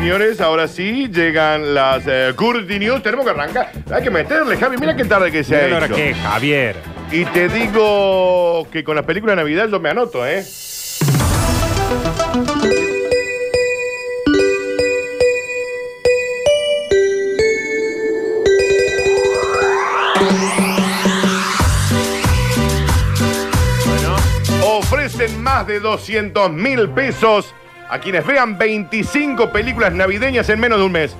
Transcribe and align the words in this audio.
señores, 0.00 0.40
ahora 0.40 0.66
sí 0.66 1.08
llegan 1.12 1.74
las 1.74 2.04
eh, 2.06 2.32
Curti 2.34 2.78
News. 2.78 3.02
Tenemos 3.02 3.24
que 3.24 3.30
arrancar. 3.32 3.70
Hay 3.92 4.02
que 4.02 4.10
meterle, 4.10 4.56
Javi. 4.56 4.76
Mira 4.78 4.96
qué 4.96 5.04
tarde 5.04 5.30
que 5.30 5.44
se 5.44 5.54
Mira 5.56 5.68
la 5.68 5.74
ha 5.74 5.76
hora 5.78 5.86
hecho. 5.86 5.94
que 5.94 6.10
es, 6.10 6.16
Javier. 6.18 6.76
Y 7.12 7.24
te 7.26 7.48
digo 7.48 8.66
que 8.70 8.82
con 8.82 8.96
la 8.96 9.02
película 9.02 9.32
de 9.32 9.36
Navidad 9.36 9.68
yo 9.68 9.78
me 9.80 9.90
anoto, 9.90 10.26
¿eh? 10.26 10.42
Bueno, 23.86 24.16
Ofrecen 24.78 25.42
más 25.42 25.66
de 25.66 25.80
200 25.80 26.50
mil 26.52 26.88
pesos 26.90 27.54
a 27.90 27.98
quienes 27.98 28.24
vean 28.26 28.56
25 28.56 29.50
películas 29.50 29.92
navideñas 29.92 30.48
en 30.48 30.60
menos 30.60 30.78
de 30.78 30.84
un 30.84 30.92
mes. 30.92 31.14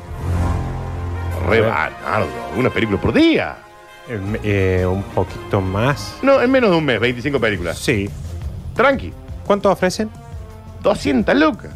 Re 1.49 1.63
una 2.57 2.71
película 2.71 3.01
por 3.01 3.13
día. 3.13 3.57
eh, 4.09 4.21
eh, 4.83 4.87
un 4.87 5.03
poquito 5.03 5.61
más. 5.61 6.19
No, 6.23 6.41
en 6.41 6.51
menos 6.51 6.71
de 6.71 6.77
un 6.77 6.85
mes, 6.85 7.01
25 7.01 7.41
películas. 7.41 7.79
Sí. 7.79 8.09
Tranqui, 8.75 9.13
¿Cuánto 9.47 9.71
ofrecen? 9.71 10.11
200 10.83 11.35
lucas. 11.37 11.71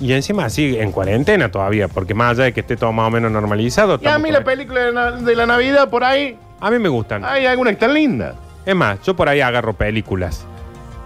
Y 0.00 0.12
encima 0.12 0.46
así, 0.46 0.76
en 0.78 0.90
cuarentena 0.92 1.50
todavía, 1.50 1.88
porque 1.88 2.12
más 2.14 2.32
allá 2.32 2.44
de 2.44 2.52
que 2.52 2.60
esté 2.60 2.76
todo 2.76 2.92
más 2.92 3.06
o 3.06 3.10
menos 3.10 3.30
normalizado. 3.30 3.98
Y 4.02 4.06
a 4.06 4.18
mí 4.18 4.30
la 4.32 4.42
película 4.44 4.80
de, 4.80 4.92
na- 4.92 5.10
de 5.12 5.36
la 5.36 5.46
Navidad 5.46 5.88
por 5.90 6.02
ahí, 6.04 6.36
A 6.60 6.70
mí 6.70 6.78
me 6.78 6.88
gustan. 6.88 7.24
hay 7.24 7.46
algunas 7.46 7.72
que 7.72 7.84
están 7.84 7.94
lindas. 7.94 8.34
Es 8.66 8.74
más, 8.74 9.00
yo 9.02 9.14
por 9.14 9.28
ahí 9.28 9.40
agarro 9.40 9.72
películas 9.74 10.44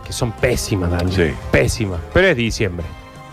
que 0.07 0.13
son 0.13 0.33
pésimas, 0.33 0.91
Dani. 0.91 1.13
Sí. 1.13 1.31
Pésimas. 1.51 2.01
Pero 2.15 2.29
es 2.29 2.37
diciembre. 2.37 2.87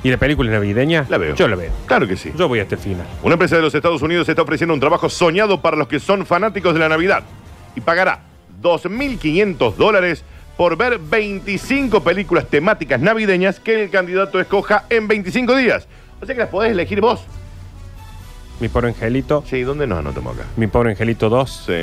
¿Y 0.04 0.10
la 0.12 0.18
película 0.18 0.52
navideña? 0.52 1.06
La 1.10 1.18
veo. 1.18 1.34
Yo 1.36 1.48
la 1.48 1.56
veo. 1.56 1.72
Claro 1.86 2.08
que 2.08 2.18
sí. 2.18 2.32
Yo 2.38 2.48
voy 2.50 2.60
hasta 2.60 2.76
el 2.76 2.82
final. 2.82 3.06
Una 3.24 3.34
empresa 3.34 3.56
de 3.56 3.62
los 3.62 3.74
Estados 3.74 4.02
Unidos 4.02 4.28
está 4.28 4.42
ofreciendo 4.42 4.74
un 4.74 4.80
trabajo 4.80 5.10
soñado 5.10 5.62
para 5.62 5.78
los 5.78 5.88
que 5.88 6.00
son 6.00 6.26
fanáticos 6.26 6.74
de 6.74 6.80
la 6.82 6.90
Navidad 6.90 7.24
y 7.76 7.82
pagará 7.82 8.20
2.500 8.62 9.76
dólares 9.76 10.24
por 10.58 10.76
ver 10.78 11.00
25 11.00 12.04
películas 12.04 12.48
temáticas 12.48 13.00
navideñas 13.00 13.60
que 13.60 13.84
el 13.84 13.90
candidato 13.90 14.40
escoja 14.40 14.86
en 14.90 15.08
25 15.08 15.56
días. 15.56 15.88
O 16.22 16.26
sea 16.26 16.36
que 16.36 16.42
las 16.42 16.50
podés 16.50 16.72
elegir 16.74 17.00
vos. 17.02 17.22
Mi 18.60 18.68
pobre 18.70 18.90
angelito. 18.90 19.44
Sí, 19.50 19.62
¿dónde 19.62 19.88
nos 19.88 20.00
anotamos 20.00 20.36
acá? 20.38 20.46
Mi 20.58 20.68
pobre 20.68 20.92
angelito 20.92 21.30
2. 21.30 21.64
Sí. 21.66 21.74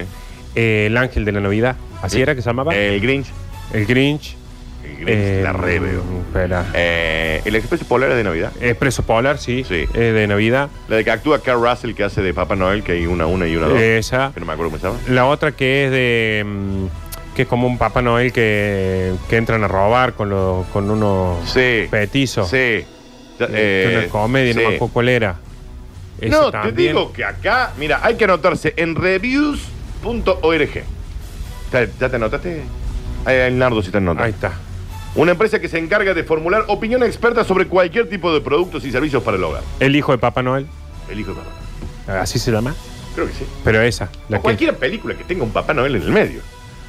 eh, 0.55 0.87
el 0.87 0.97
ángel 0.97 1.25
de 1.25 1.33
la 1.33 1.41
Navidad. 1.41 1.77
¿Así 2.03 2.17
Sí. 2.17 2.23
era 2.23 2.35
que 2.35 2.43
se 2.43 2.49
llamaba? 2.51 2.75
El 2.75 3.01
Grinch. 3.01 3.27
el 3.73 3.87
Grinch. 3.87 4.37
Eh, 5.07 5.41
la 5.43 5.53
re 5.53 5.79
veo. 5.79 6.03
Espera. 6.27 6.67
Eh, 6.75 7.41
el 7.45 7.57
Expreso 7.57 7.85
Polar 7.87 8.11
es 8.11 8.17
de 8.17 8.25
Navidad. 8.25 8.53
Expreso 8.61 9.03
Polar, 9.03 9.39
sí. 9.39 9.65
Sí. 9.67 9.87
eh, 9.95 9.99
de 9.99 10.27
Navidad. 10.27 10.69
La 10.89 10.97
de 10.97 11.05
que 11.05 11.11
actúa 11.11 11.41
Carl 11.43 11.61
Russell 11.63 11.95
que 11.95 12.05
hace 12.05 12.23
de 12.23 12.35
Papá 12.35 12.57
Noel, 12.57 12.83
que 12.83 12.93
hay 12.93 13.07
una 13.07 13.27
una 13.27 13.47
y 13.47 13.57
una 13.57 13.67
dos. 13.69 13.81
Esa. 13.81 14.33
Que 14.35 14.41
no 14.41 14.47
me 14.47 14.53
acuerdo 14.53 14.71
cómo 14.73 14.81
se 14.81 14.87
llama. 14.87 14.99
La 15.15 15.27
otra 15.27 15.53
que 15.53 15.85
es 15.87 15.91
de. 15.91 16.45
mm, 16.47 16.87
que 17.37 17.43
es 17.43 17.49
como 17.49 17.67
un 17.67 17.79
Papá 17.79 18.03
Noel 18.03 18.33
que, 18.33 19.13
que 19.29 19.37
entran 19.37 19.63
a 19.65 19.69
robar 19.69 20.15
con, 20.15 20.29
los 20.31 20.67
con 20.69 20.91
unos 20.91 21.49
Sí. 21.51 21.87
petizos. 21.91 22.49
Sí. 22.49 22.85
Ya, 23.39 23.47
Eh, 23.47 23.49
eh, 23.53 23.99
una 24.03 24.09
comedia, 24.09 24.53
no 24.55 24.61
sí. 24.61 24.67
me 24.67 24.75
acuerdo 24.75 24.93
cuál 24.93 25.09
era. 25.09 25.37
Esa 26.21 26.37
No, 26.37 26.47
te 26.47 26.59
también. 26.59 26.75
digo 26.95 27.13
que 27.15 27.25
acá, 27.25 27.73
mira, 27.79 28.01
hay 28.03 28.17
que 28.17 28.25
anotarse 28.25 28.75
en 28.77 28.95
reviews.org. 28.95 30.83
¿Ya, 31.73 31.87
ya 31.99 32.09
te 32.11 32.17
anotaste? 32.17 32.63
Ahí 33.25 33.37
el 33.37 33.59
Nardo 33.59 33.83
si 33.83 33.91
te 33.91 33.99
anota. 33.99 34.25
Ahí 34.25 34.31
está. 34.33 34.53
Una 35.15 35.33
empresa 35.33 35.59
que 35.61 35.69
se 35.69 35.79
encarga 35.79 36.15
de 36.15 36.23
formular 36.23 36.65
opinión 36.69 37.03
experta 37.03 37.43
sobre 37.43 37.67
cualquier 37.67 38.09
tipo 38.09 38.33
de 38.33 38.41
productos 38.41 38.85
y 38.85 38.93
servicios 38.93 39.23
para 39.23 39.37
el 39.37 39.45
hogar. 39.45 39.63
El 39.81 39.97
hijo 39.97 40.13
de 40.13 40.19
Papá 40.19 40.43
Noel. 40.43 40.67
El 41.11 41.19
hijo 41.19 41.31
de 41.33 41.39
Papá 41.39 41.51
Noel. 42.07 42.21
Así 42.21 42.39
se 42.39 42.53
llama. 42.53 42.75
Creo 43.15 43.27
que 43.27 43.33
sí. 43.33 43.45
Pero 43.65 43.83
esa. 43.83 44.09
La 44.29 44.37
O 44.37 44.41
que, 44.41 44.45
cualquier 44.45 44.77
película 44.77 45.15
que 45.15 45.25
tenga 45.25 45.43
un 45.43 45.51
Papá 45.51 45.75
Noel 45.75 45.97
en 45.97 46.03
el 46.03 46.13
medio. 46.13 46.41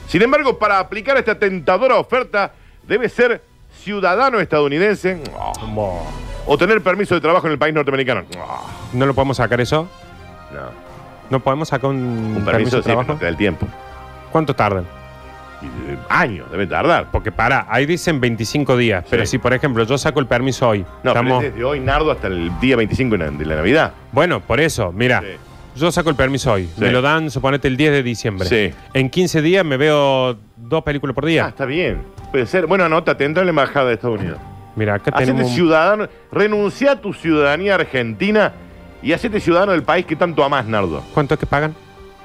Sin 0.07 0.21
embargo, 0.21 0.59
para 0.59 0.79
aplicar 0.79 1.17
esta 1.17 1.39
tentadora 1.39 1.95
oferta, 1.95 2.53
debe 2.87 3.09
ser 3.09 3.41
ciudadano 3.83 4.39
estadounidense 4.39 5.19
o 6.45 6.57
tener 6.57 6.81
permiso 6.81 7.15
de 7.15 7.21
trabajo 7.21 7.47
en 7.47 7.53
el 7.53 7.59
país 7.59 7.73
norteamericano. 7.73 8.23
¿No 8.93 9.05
lo 9.05 9.13
podemos 9.15 9.37
sacar 9.37 9.61
eso? 9.61 9.89
No. 10.53 10.91
¿No 11.29 11.39
podemos 11.39 11.69
sacar 11.69 11.89
un, 11.89 12.35
Un 12.37 12.45
permiso 12.45 12.75
de 12.77 12.83
sí, 12.83 12.87
trabajo? 12.87 13.13
no 13.13 13.17
te 13.19 13.25
da 13.25 13.29
el 13.29 13.37
tiempo. 13.37 13.65
¿Cuánto 14.31 14.53
tardan? 14.53 14.85
Eh, 15.63 15.97
Años, 16.09 16.49
debe 16.51 16.67
tardar. 16.67 17.07
Porque 17.11 17.31
para, 17.31 17.65
ahí 17.69 17.85
dicen 17.85 18.19
25 18.19 18.75
días. 18.77 19.05
Pero 19.09 19.25
Sí. 19.25 19.31
si, 19.31 19.37
por 19.37 19.53
ejemplo, 19.53 19.83
yo 19.85 19.97
saco 19.97 20.19
el 20.19 20.27
permiso 20.27 20.67
hoy. 20.69 20.85
No, 21.03 21.11
estamos- 21.11 21.37
pero 21.39 21.47
es 21.49 21.53
desde 21.53 21.63
hoy, 21.65 21.79
Nardo, 21.79 22.11
hasta 22.11 22.27
el 22.27 22.51
día 22.59 22.75
25 22.75 23.17
de 23.17 23.25
la- 23.25 23.31
de 23.31 23.45
la 23.45 23.55
Navidad. 23.55 23.93
Bueno, 24.11 24.39
por 24.41 24.59
eso, 24.59 24.91
mira. 24.91 25.21
Sí. 25.21 25.27
Yo 25.79 25.89
saco 25.91 26.09
el 26.09 26.15
permiso 26.15 26.51
hoy. 26.51 26.65
Sí. 26.65 26.81
Me 26.81 26.91
lo 26.91 27.01
dan, 27.01 27.31
suponete, 27.31 27.67
el 27.69 27.77
10 27.77 27.91
de 27.93 28.03
diciembre. 28.03 28.47
Sí. 28.47 28.73
En 28.93 29.09
15 29.09 29.41
días 29.41 29.63
me 29.63 29.77
veo 29.77 30.35
dos 30.57 30.83
películas 30.83 31.13
por 31.15 31.23
Ah, 31.23 31.27
día. 31.27 31.47
está 31.47 31.65
bien. 31.65 32.01
Puede 32.31 32.45
ser. 32.45 32.67
Bueno, 32.67 32.83
anótate, 32.83 33.23
entra 33.23 33.41
en 33.41 33.47
la 33.47 33.51
embajada 33.51 33.87
de 33.87 33.93
Estados 33.93 34.19
Unidos. 34.19 34.39
Mira, 34.75 34.95
acá 34.95 35.11
Hacete 35.13 35.31
tenemos. 35.31 35.49
un- 35.49 35.55
ciudadano, 35.55 36.07
renuncia 36.31 36.91
a 36.93 36.95
tu 37.01 37.13
ciudadanía 37.13 37.75
argentina 37.75 38.53
y 39.01 39.13
hacete 39.13 39.39
ciudadano 39.39 39.71
del 39.73 39.83
país 39.83 40.05
que 40.05 40.15
tanto 40.15 40.43
amás, 40.43 40.65
Nardo. 40.65 41.03
¿Cuánto 41.13 41.33
es 41.35 41.39
que 41.39 41.45
pagan? 41.45 41.73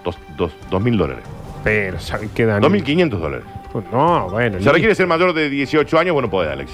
Dos, 0.04 0.16
dos, 0.36 0.52
dos 0.70 0.80
mil 0.82 0.96
dólares. 0.96 1.24
Pero, 1.66 1.98
¿saben 1.98 2.28
qué 2.32 2.46
dan? 2.46 2.60
Dos 2.60 2.70
mil 2.70 2.84
quinientos 2.84 3.20
dólares. 3.20 3.44
No, 3.90 4.28
bueno. 4.30 4.58
Si 4.60 4.64
ni- 4.64 4.70
requiere 4.70 4.94
ser 4.94 5.08
mayor 5.08 5.32
de 5.32 5.50
18 5.50 5.98
años, 5.98 6.12
bueno, 6.14 6.30
podés, 6.30 6.52
Alex. 6.52 6.70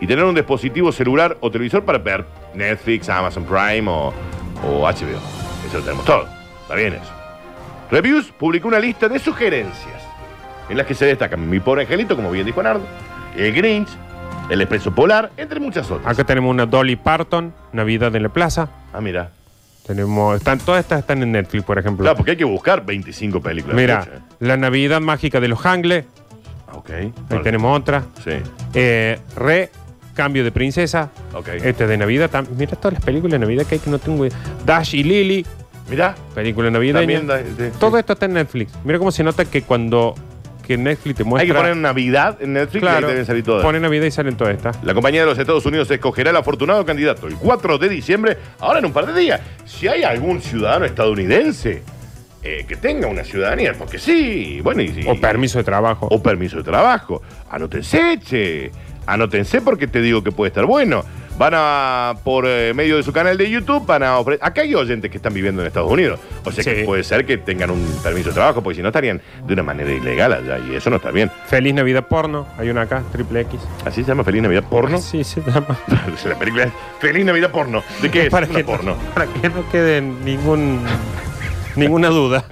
Y 0.00 0.06
tener 0.06 0.24
un 0.24 0.36
dispositivo 0.36 0.92
celular 0.92 1.36
o 1.40 1.50
televisor 1.50 1.84
para 1.84 1.98
ver 1.98 2.24
Netflix, 2.54 3.08
Amazon 3.08 3.42
Prime 3.44 3.90
o, 3.90 4.14
o 4.64 4.82
HBO. 4.86 5.18
Eso 5.66 5.78
lo 5.78 5.82
tenemos 5.82 6.04
todo. 6.04 6.28
Está 6.62 6.76
bien 6.76 6.92
eso. 6.94 7.12
Reviews 7.90 8.30
publicó 8.38 8.68
una 8.68 8.78
lista 8.78 9.08
de 9.08 9.18
sugerencias 9.18 10.00
en 10.68 10.76
las 10.76 10.86
que 10.86 10.94
se 10.94 11.06
destacan 11.06 11.50
Mi 11.50 11.58
Pobre 11.58 11.82
Angelito, 11.82 12.14
como 12.14 12.30
bien 12.30 12.46
dijo 12.46 12.62
Nardo, 12.62 12.86
El 13.36 13.52
Grinch, 13.52 13.88
El 14.48 14.60
Expreso 14.60 14.94
Polar, 14.94 15.32
entre 15.36 15.58
muchas 15.58 15.90
otras. 15.90 16.06
Acá 16.14 16.22
tenemos 16.24 16.48
una 16.50 16.66
Dolly 16.66 16.94
Parton, 16.94 17.52
Navidad 17.72 18.14
en 18.14 18.22
la 18.22 18.28
Plaza. 18.28 18.68
Ah, 18.92 19.00
mira. 19.00 19.32
Tenemos. 19.86 20.36
Están, 20.36 20.58
todas 20.58 20.80
estas 20.84 21.00
están 21.00 21.22
en 21.22 21.32
Netflix, 21.32 21.64
por 21.64 21.78
ejemplo. 21.78 22.04
Claro, 22.04 22.16
porque 22.16 22.32
hay 22.32 22.36
que 22.36 22.44
buscar 22.44 22.84
25 22.84 23.40
películas. 23.40 23.76
Mira, 23.76 24.06
¿eh? 24.10 24.18
La 24.40 24.56
Navidad 24.56 25.00
Mágica 25.00 25.40
de 25.40 25.48
los 25.48 25.60
Hangles. 25.64 26.04
Ah, 26.68 26.76
Ok. 26.76 26.90
Ahí 26.90 27.12
Vale. 27.28 27.42
tenemos 27.42 27.78
otra. 27.78 28.04
Sí, 28.24 28.32
Eh, 28.74 29.18
Re, 29.36 29.70
Cambio 30.14 30.44
de 30.44 30.52
Princesa. 30.52 31.10
ok. 31.34 31.48
Este 31.62 31.84
es 31.84 31.88
de 31.90 31.96
Navidad. 31.96 32.30
tam- 32.30 32.46
Mira 32.56 32.76
todas 32.76 32.94
las 32.94 33.02
películas 33.04 33.32
de 33.32 33.38
Navidad 33.40 33.66
que 33.66 33.76
hay 33.76 33.80
que 33.80 33.90
no 33.90 33.98
tengo 33.98 34.24
idea. 34.26 34.36
Dash 34.64 34.94
y 34.94 35.02
Lily, 35.02 35.44
Mira, 35.88 36.14
película 36.34 36.70
navideña. 36.70 37.00
también. 37.00 37.26
da- 37.26 37.38
de- 37.42 37.70
Todo 37.72 37.98
esto 37.98 38.12
está 38.12 38.26
en 38.26 38.34
Netflix. 38.34 38.72
Mira 38.84 38.98
cómo 38.98 39.10
se 39.10 39.24
nota 39.24 39.44
que 39.44 39.62
cuando 39.62 40.14
que 40.70 40.78
Netflix 40.78 41.16
te 41.16 41.24
muestra. 41.24 41.42
Hay 41.42 41.48
que 41.48 41.54
poner 41.54 41.76
Navidad 41.76 42.38
en 42.40 42.52
Netflix 42.52 42.76
y 42.76 42.80
claro, 42.80 43.06
ahí 43.08 43.12
deben 43.12 43.26
salir 43.26 43.42
todas. 43.42 43.62
Pone 43.64 43.80
Navidad 43.80 44.06
y 44.06 44.10
salen 44.12 44.36
todas 44.36 44.54
estas. 44.56 44.84
La 44.84 44.94
compañía 44.94 45.20
de 45.22 45.26
los 45.26 45.36
Estados 45.36 45.66
Unidos 45.66 45.90
escogerá 45.90 46.30
el 46.30 46.36
afortunado 46.36 46.86
candidato 46.86 47.26
el 47.26 47.34
4 47.34 47.78
de 47.78 47.88
diciembre, 47.88 48.38
ahora 48.60 48.78
en 48.78 48.84
un 48.86 48.92
par 48.92 49.06
de 49.12 49.20
días. 49.20 49.40
Si 49.64 49.88
hay 49.88 50.04
algún 50.04 50.40
ciudadano 50.40 50.84
estadounidense 50.84 51.82
eh, 52.44 52.64
que 52.68 52.76
tenga 52.76 53.08
una 53.08 53.24
ciudadanía, 53.24 53.74
porque 53.76 53.98
sí, 53.98 54.60
bueno, 54.62 54.80
y, 54.82 54.86
y- 54.86 55.08
O 55.08 55.20
permiso 55.20 55.58
de 55.58 55.64
trabajo. 55.64 56.06
o 56.08 56.22
permiso 56.22 56.58
de 56.58 56.62
trabajo, 56.62 57.20
anótense, 57.50 58.20
che. 58.24 58.70
Anótense 59.06 59.60
porque 59.62 59.88
te 59.88 60.00
digo 60.00 60.22
que 60.22 60.30
puede 60.30 60.50
estar 60.50 60.66
bueno. 60.66 61.04
Van 61.38 61.52
a, 61.56 62.14
por 62.22 62.44
eh, 62.46 62.74
medio 62.74 62.96
de 62.98 63.02
su 63.02 63.12
canal 63.12 63.38
de 63.38 63.48
YouTube, 63.48 63.86
van 63.86 64.02
a 64.02 64.18
ofrecer. 64.18 64.44
Acá 64.44 64.60
hay 64.60 64.74
oyentes 64.74 65.10
que 65.10 65.16
están 65.16 65.32
viviendo 65.32 65.62
en 65.62 65.68
Estados 65.68 65.90
Unidos. 65.90 66.20
O 66.44 66.52
sea 66.52 66.62
que 66.62 66.80
Sí. 66.80 66.84
puede 66.84 67.02
ser 67.02 67.24
que 67.24 67.38
tengan 67.38 67.70
un 67.70 67.82
permiso 68.02 68.28
de 68.28 68.34
trabajo, 68.34 68.62
porque 68.62 68.76
si 68.76 68.82
no 68.82 68.88
estarían 68.88 69.22
de 69.46 69.54
una 69.54 69.62
manera 69.62 69.90
ilegal 69.90 70.32
allá, 70.34 70.58
y 70.58 70.74
eso 70.74 70.90
no 70.90 70.96
está 70.96 71.10
bien. 71.10 71.30
Feliz 71.46 71.72
Navidad 71.72 72.06
porno. 72.08 72.46
Hay 72.58 72.68
una 72.68 72.82
acá, 72.82 73.02
triple 73.10 73.40
X. 73.40 73.58
Así 73.86 74.02
se 74.02 74.08
llama 74.08 74.22
Feliz 74.22 74.42
Navidad 74.42 74.64
Porno. 74.68 74.98
Sí, 74.98 75.24
se 75.24 75.40
llama. 75.40 75.78
La 76.26 76.38
película 76.38 76.64
es 76.64 76.72
Feliz 76.98 77.24
Navidad 77.24 77.50
Porno. 77.50 77.82
¿De 78.02 78.10
qué 78.10 78.24
es? 78.26 78.30
para, 78.30 78.46
Una 78.46 78.56
que, 78.58 78.64
porno. 78.64 78.96
para 79.14 79.26
que 79.26 79.48
no 79.48 79.66
quede 79.70 80.02
ningún, 80.02 80.80
ninguna 81.76 82.08
duda. 82.08 82.44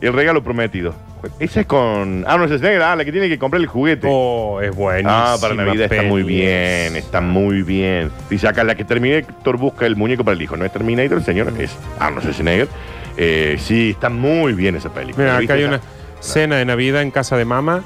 El 0.00 0.12
regalo 0.14 0.42
prometido. 0.42 0.94
Esa 1.38 1.60
es 1.60 1.66
con. 1.66 2.24
Es 2.50 2.60
negra. 2.60 2.92
Ah, 2.92 2.96
la 2.96 3.04
que 3.04 3.12
tiene 3.12 3.28
que 3.28 3.38
comprar 3.38 3.60
el 3.60 3.66
juguete. 3.68 4.06
Oh, 4.10 4.60
es 4.60 4.74
buenísimo. 4.74 5.10
ah, 5.12 5.36
para 5.40 5.54
Navidad 5.54 5.92
está 5.92 6.02
muy 6.02 6.22
bien. 6.22 6.96
Está 6.96 7.20
muy 7.20 7.62
bien. 7.62 8.10
Dice 8.28 8.48
acá, 8.48 8.64
la 8.64 8.74
que 8.74 8.84
Terminator 8.84 9.56
busca 9.56 9.86
el 9.86 9.96
muñeco 9.96 10.24
para 10.24 10.34
el 10.34 10.42
hijo. 10.42 10.56
No 10.56 10.64
es 10.64 10.72
Terminator, 10.72 11.22
señor, 11.22 11.52
es 11.58 11.76
Arnold 11.98 12.22
Schwarzenegger. 12.22 12.68
Eh, 13.16 13.56
sí, 13.58 13.90
está 13.90 14.08
muy 14.08 14.52
bien 14.54 14.74
esa 14.76 14.92
película. 14.92 15.24
Mira, 15.24 15.38
¿Viste 15.38 15.52
acá 15.52 15.58
hay 15.58 15.64
esa? 15.64 15.74
una 15.74 15.80
cena 16.20 16.56
de 16.56 16.64
Navidad 16.64 17.02
en 17.02 17.10
casa 17.10 17.36
de 17.36 17.44
mamá. 17.44 17.82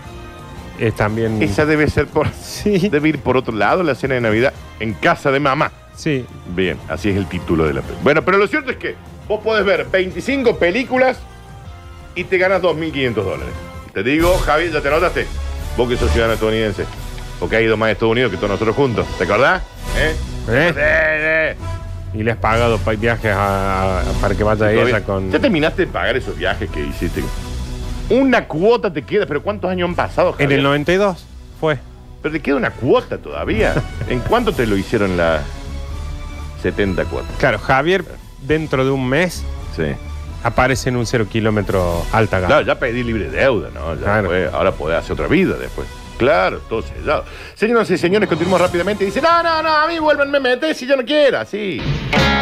Es 0.79 0.95
también. 0.95 1.43
Esa 1.43 1.67
debe 1.67 1.89
ser 1.89 2.07
por. 2.07 2.29
Sí. 2.43 2.89
Debe 2.89 3.11
ir 3.11 3.19
por 3.19 3.37
otro 3.37 3.55
lado 3.55 3.83
la 3.83 3.95
cena 3.95 4.15
de 4.15 4.21
Navidad 4.21 4.53
en 4.81 4.95
casa 4.95 5.31
de 5.31 5.41
mamá. 5.41 5.73
Sí. 5.95 6.25
Bien, 6.55 6.77
así 6.89 7.11
es 7.11 7.17
el 7.17 7.27
título 7.27 7.65
de 7.65 7.75
la 7.75 7.81
película. 7.81 8.03
Bueno, 8.03 8.23
pero 8.23 8.39
lo 8.39 8.47
cierto 8.47 8.71
es 8.71 8.77
que 8.77 8.95
vos 9.29 9.41
podés 9.43 9.65
ver 9.65 9.87
25 9.91 10.57
películas 10.59 11.19
y 12.17 12.25
te 12.25 12.39
ganas 12.39 12.61
2.500 12.63 13.15
dólares. 13.15 13.55
Te 13.95 14.03
digo, 14.03 14.37
Javi, 14.39 14.71
ya 14.73 14.81
te 14.81 14.91
notaste. 14.91 15.27
Vos 15.77 15.89
que 15.89 15.97
sos 15.97 16.11
ciudadano 16.11 16.35
estadounidense. 16.35 16.85
Porque 17.39 17.57
has 17.57 17.63
ido 17.63 17.77
más 17.77 17.89
a 17.89 17.93
Estados 17.93 18.13
Unidos 18.13 18.31
que 18.31 18.37
todos 18.39 18.51
nosotros 18.51 18.75
juntos. 18.75 19.07
¿Te 19.19 19.25
acordás? 19.25 19.63
¿Eh? 19.99 20.17
¿Eh? 20.49 21.57
Sí. 22.13 22.19
Y 22.19 22.23
le 22.23 22.31
has 22.33 22.39
pagado 22.39 22.79
pa- 22.79 22.93
viajes 22.93 23.31
a- 23.33 24.01
a- 24.01 24.05
para 24.21 24.35
que 24.35 24.43
vaya 24.43 24.59
Todavía- 24.59 24.83
ella 24.85 25.05
con. 25.05 25.31
¿Ya 25.31 25.39
terminaste 25.39 25.85
de 25.87 25.93
pagar 25.93 26.17
esos 26.17 26.37
viajes 26.37 26.71
que 26.71 26.81
hiciste? 26.81 27.23
Una 28.09 28.47
cuota 28.47 28.91
te 28.93 29.03
queda, 29.03 29.27
pero 29.27 29.43
¿cuántos 29.43 29.71
años 29.71 29.89
han 29.89 29.95
pasado? 29.95 30.31
En 30.39 30.47
Javier? 30.47 30.53
el 30.59 30.63
92 30.65 31.27
fue. 31.61 31.79
Pero 32.23 32.33
te 32.33 32.41
queda 32.41 32.57
una 32.57 32.71
cuota 32.71 33.19
todavía. 33.19 33.75
¿En 34.09 34.21
cuánto 34.21 34.53
te 34.53 34.67
lo 34.67 34.77
hicieron 34.77 35.17
las 35.19 35.43
70 36.63 37.05
cuotas? 37.05 37.31
Claro, 37.39 37.59
Javier, 37.59 38.05
dentro 38.43 38.85
de 38.85 38.91
un 38.91 39.07
mes, 39.09 39.45
Sí. 39.77 39.85
Aparece 40.47 40.89
en 40.89 40.97
un 40.97 41.07
cero 41.07 41.27
kilómetro 41.31 42.05
alta 42.13 42.37
gama. 42.39 42.49
Claro, 42.49 42.67
ya 42.67 42.79
pedí 42.79 43.03
libre 43.03 43.29
deuda, 43.31 43.69
¿no? 43.75 43.95
Ya 43.95 44.01
Claro. 44.03 44.29
fue, 44.29 44.51
ahora 44.53 44.73
podés 44.73 44.99
hacer 44.99 45.13
otra 45.13 45.27
vida 45.27 45.57
después. 45.57 45.87
Claro, 46.19 46.61
todo 46.69 46.81
sellado. 46.81 47.25
Señoras 47.55 47.91
y 47.91 47.99
señores, 47.99 48.27
continuamos 48.29 48.59
rápidamente. 48.61 49.05
Dice, 49.05 49.21
no, 49.21 49.43
no, 49.43 49.63
no, 49.63 49.69
a 49.77 49.87
mí 49.87 49.99
vuélvenme 49.99 50.39
a 50.39 50.41
meter 50.41 50.75
si 50.75 50.87
yo 50.87 50.97
no 50.97 51.05
quiera, 51.05 51.45
sí. 51.45 51.79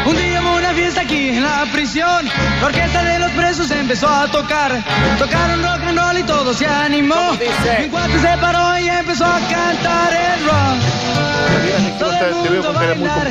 Un 0.05 0.15
día 0.15 0.41
hubo 0.41 0.55
una 0.57 0.69
fiesta 0.69 1.01
aquí 1.01 1.29
en 1.29 1.43
la 1.43 1.65
prisión. 1.73 2.25
La 2.61 2.67
orquesta 2.67 3.03
de 3.03 3.19
los 3.19 3.31
presos 3.31 3.69
empezó 3.71 4.07
a 4.07 4.27
tocar. 4.31 4.71
Tocaron 5.19 5.61
rock 5.61 5.81
and 5.89 5.99
roll 5.99 6.17
y 6.19 6.23
todo 6.23 6.53
se 6.53 6.65
animó. 6.67 7.33
Mi 7.33 7.89
cuate 7.89 8.19
se 8.19 8.37
paró 8.39 8.79
y 8.79 8.87
empezó 8.87 9.25
a 9.25 9.39
cantar 9.39 10.13
el 10.13 10.45
rock. 10.45 11.99
Todo 11.99 12.11
el 12.13 12.43
Te 12.43 12.49
veo 12.49 12.63
con 12.63 12.73
cara 12.75 12.95
muy 12.95 13.07
bailar. 13.09 13.27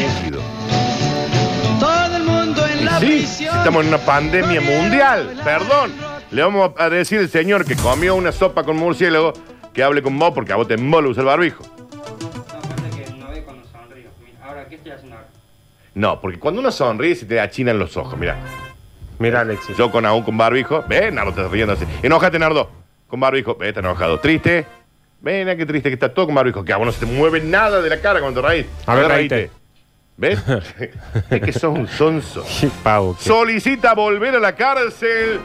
Sí, 3.05 3.45
estamos 3.45 3.83
en 3.83 3.89
una 3.89 3.99
pandemia 3.99 4.61
mundial. 4.61 5.39
Perdón. 5.45 5.93
Le 6.31 6.43
vamos 6.43 6.71
a 6.79 6.89
decir 6.89 7.19
al 7.19 7.29
señor 7.29 7.65
que 7.65 7.77
comió 7.77 8.15
una 8.15 8.33
sopa 8.33 8.65
con 8.65 8.77
murciélago 8.77 9.33
que 9.73 9.83
hable 9.83 10.03
con 10.03 10.19
vos 10.19 10.33
porque 10.35 10.53
a 10.53 10.57
vos 10.57 10.67
te 10.67 10.75
embola 10.75 11.09
usar 11.09 11.23
el 11.23 11.27
barbijo. 11.27 11.63
No, 11.65 12.01
cuenta 12.03 12.97
que 12.97 13.11
no 13.19 13.29
ve 13.31 13.43
cuando 13.43 13.65
sonrío. 13.67 14.09
Mira, 14.21 14.47
Ahora, 14.47 14.69
¿qué 14.69 14.77
estoy 14.77 14.93
haciendo 14.93 15.17
ahora? 15.17 15.29
No, 15.95 16.21
porque 16.21 16.39
cuando 16.39 16.61
uno 16.61 16.71
sonríe 16.73 17.15
se 17.15 17.27
te 17.27 17.41
achinan 17.41 17.79
los 17.79 17.97
ojos. 17.97 18.19
Mira, 18.19 18.37
Mira, 19.19 19.41
Alexis. 19.43 19.77
yo 19.77 19.91
con 19.91 20.07
aún 20.07 20.23
con 20.23 20.37
barbijo. 20.39 20.83
Ve, 20.89 21.11
Nardo 21.11 21.33
te 21.33 21.41
estás 21.41 21.53
riendo 21.53 21.75
así. 21.75 21.85
Enójate, 22.03 22.39
Nardo. 22.39 22.71
Con 23.07 23.21
barbijo. 23.21 23.55
Ve, 23.57 23.69
está 23.69 23.81
enojado. 23.81 24.19
Triste. 24.19 24.67
Ven, 25.21 25.57
qué 25.57 25.67
triste 25.67 25.89
que 25.91 25.95
está 25.95 26.13
todo 26.13 26.27
con 26.27 26.35
barbijo. 26.35 26.65
Que 26.65 26.73
a 26.73 26.77
vos 26.79 26.87
no 26.87 26.93
se 26.93 27.01
te 27.05 27.07
mueve 27.07 27.41
nada 27.41 27.81
de 27.81 27.91
la 27.91 28.01
cara 28.01 28.21
cuando 28.21 28.41
te 28.41 28.49
reís. 28.49 28.67
A 28.87 28.95
ver, 28.95 29.09
reíte. 29.09 29.51
¿Ves? 30.17 30.41
es 31.31 31.41
que 31.41 31.53
sos 31.53 31.77
un 31.77 31.89
sonso. 31.89 32.45
Qué 32.61 32.71
pavo. 32.83 33.17
qué- 33.17 33.25
Solicita 33.25 33.95
volver 33.95 34.37
a 34.37 34.39
la 34.41 34.55
cárcel 34.55 35.41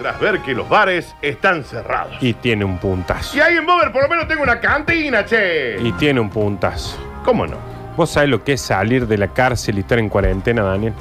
tras 0.00 0.20
ver 0.20 0.38
que 0.40 0.54
los 0.54 0.68
bares 0.68 1.14
están 1.22 1.64
cerrados. 1.64 2.14
Y 2.20 2.34
tiene 2.34 2.64
un 2.64 2.78
puntazo. 2.78 3.36
Y 3.36 3.40
ahí 3.40 3.56
en 3.56 3.66
Bober 3.66 3.90
por 3.90 4.02
lo 4.02 4.08
menos 4.08 4.28
tengo 4.28 4.42
una 4.42 4.60
cantina, 4.60 5.24
che. 5.24 5.80
Y 5.82 5.90
tiene 5.92 6.20
un 6.20 6.30
puntazo. 6.30 6.96
¿Cómo 7.24 7.46
no? 7.46 7.56
¿Vos 7.96 8.10
sabés 8.10 8.28
lo 8.30 8.44
que 8.44 8.52
es 8.52 8.60
salir 8.60 9.08
de 9.08 9.18
la 9.18 9.28
cárcel 9.28 9.76
y 9.76 9.80
estar 9.80 9.98
en 9.98 10.08
cuarentena, 10.08 10.62
Daniel? 10.62 10.92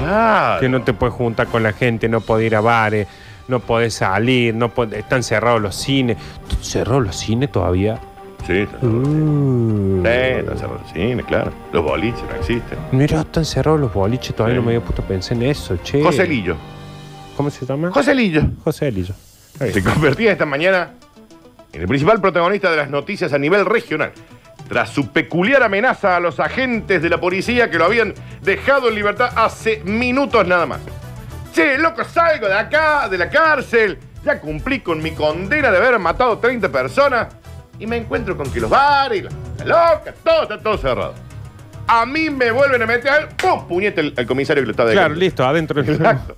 Claro. 0.00 0.60
Que 0.60 0.68
no 0.70 0.82
te 0.82 0.94
puedes 0.94 1.14
juntar 1.14 1.46
con 1.48 1.62
la 1.62 1.72
gente, 1.74 2.08
no 2.08 2.22
podés 2.22 2.46
ir 2.46 2.56
a 2.56 2.60
bares, 2.62 3.06
no 3.48 3.60
podés 3.60 3.92
salir, 3.94 4.54
no 4.54 4.70
podés- 4.74 4.94
están 5.00 5.22
cerrados 5.22 5.60
los 5.60 5.74
cines. 5.76 6.16
¿Están 6.48 6.64
cerrados 6.64 7.02
los 7.04 7.16
cines 7.16 7.52
todavía? 7.52 7.98
Sí, 8.48 8.58
está 8.62 8.80
cerrado. 8.80 8.98
Uh. 8.98 10.02
Sí, 10.86 10.92
cine, 10.94 11.22
claro. 11.22 11.52
Los 11.72 11.84
boliches 11.84 12.22
no 12.24 12.34
existen. 12.34 12.78
Mira, 12.92 13.20
están 13.20 13.44
cerrados 13.44 13.78
los 13.78 13.92
boliches, 13.92 14.34
todavía 14.34 14.56
Sí. 14.56 14.60
no 14.60 14.66
me 14.66 14.74
había 14.74 14.84
puesto 14.84 15.02
a 15.02 15.06
pensar 15.06 15.36
en 15.36 15.42
eso, 15.44 15.76
che. 15.84 16.02
Joselillo. 16.02 16.56
¿Cómo 17.36 17.50
se 17.50 17.64
llama? 17.66 17.90
Joselillo. 17.92 18.42
José 18.64 18.88
Elillo. 18.88 19.14
Se 19.58 19.84
convertía 19.84 20.32
esta 20.32 20.44
mañana 20.46 20.94
en 21.72 21.82
el 21.82 21.86
principal 21.86 22.20
protagonista 22.20 22.70
de 22.70 22.76
las 22.78 22.90
noticias 22.90 23.32
a 23.32 23.38
nivel 23.38 23.64
regional. 23.64 24.12
Tras 24.68 24.90
su 24.90 25.08
peculiar 25.12 25.62
amenaza 25.62 26.16
a 26.16 26.20
los 26.20 26.40
agentes 26.40 27.00
de 27.02 27.08
la 27.08 27.20
policía 27.20 27.70
que 27.70 27.78
lo 27.78 27.84
habían 27.84 28.12
dejado 28.42 28.88
en 28.88 28.94
libertad 28.96 29.30
hace 29.36 29.82
minutos 29.84 30.46
nada 30.48 30.66
más. 30.66 30.80
Che, 31.54 31.78
loco, 31.78 32.02
salgo 32.04 32.48
de 32.48 32.54
acá, 32.54 33.08
de 33.08 33.18
la 33.18 33.28
cárcel. 33.28 33.98
Ya 34.24 34.40
cumplí 34.40 34.80
con 34.80 35.00
mi 35.02 35.12
condena 35.12 35.70
de 35.70 35.76
haber 35.76 35.98
matado 35.98 36.38
30 36.38 36.70
personas. 36.70 37.28
Y 37.78 37.86
me 37.86 37.96
encuentro 37.96 38.36
con 38.36 38.50
que 38.50 38.60
los 38.60 38.68
bares, 38.70 39.24
la, 39.58 39.64
la 39.64 39.92
loca, 39.94 40.14
todo 40.24 40.42
está 40.42 40.58
todo 40.58 40.76
cerrado. 40.78 41.14
A 41.86 42.04
mí 42.04 42.28
me 42.28 42.50
vuelven 42.50 42.82
a 42.82 42.86
meter, 42.86 43.28
¡pum! 43.36 43.66
Puñete 43.66 44.00
al, 44.00 44.14
al 44.16 44.26
comisario 44.26 44.62
que 44.62 44.66
lo 44.66 44.70
estaba 44.72 44.90
Claro, 44.90 45.08
dejando. 45.08 45.20
listo, 45.20 45.46
adentro 45.46 45.82
del 45.82 45.94
Exacto. 45.94 46.36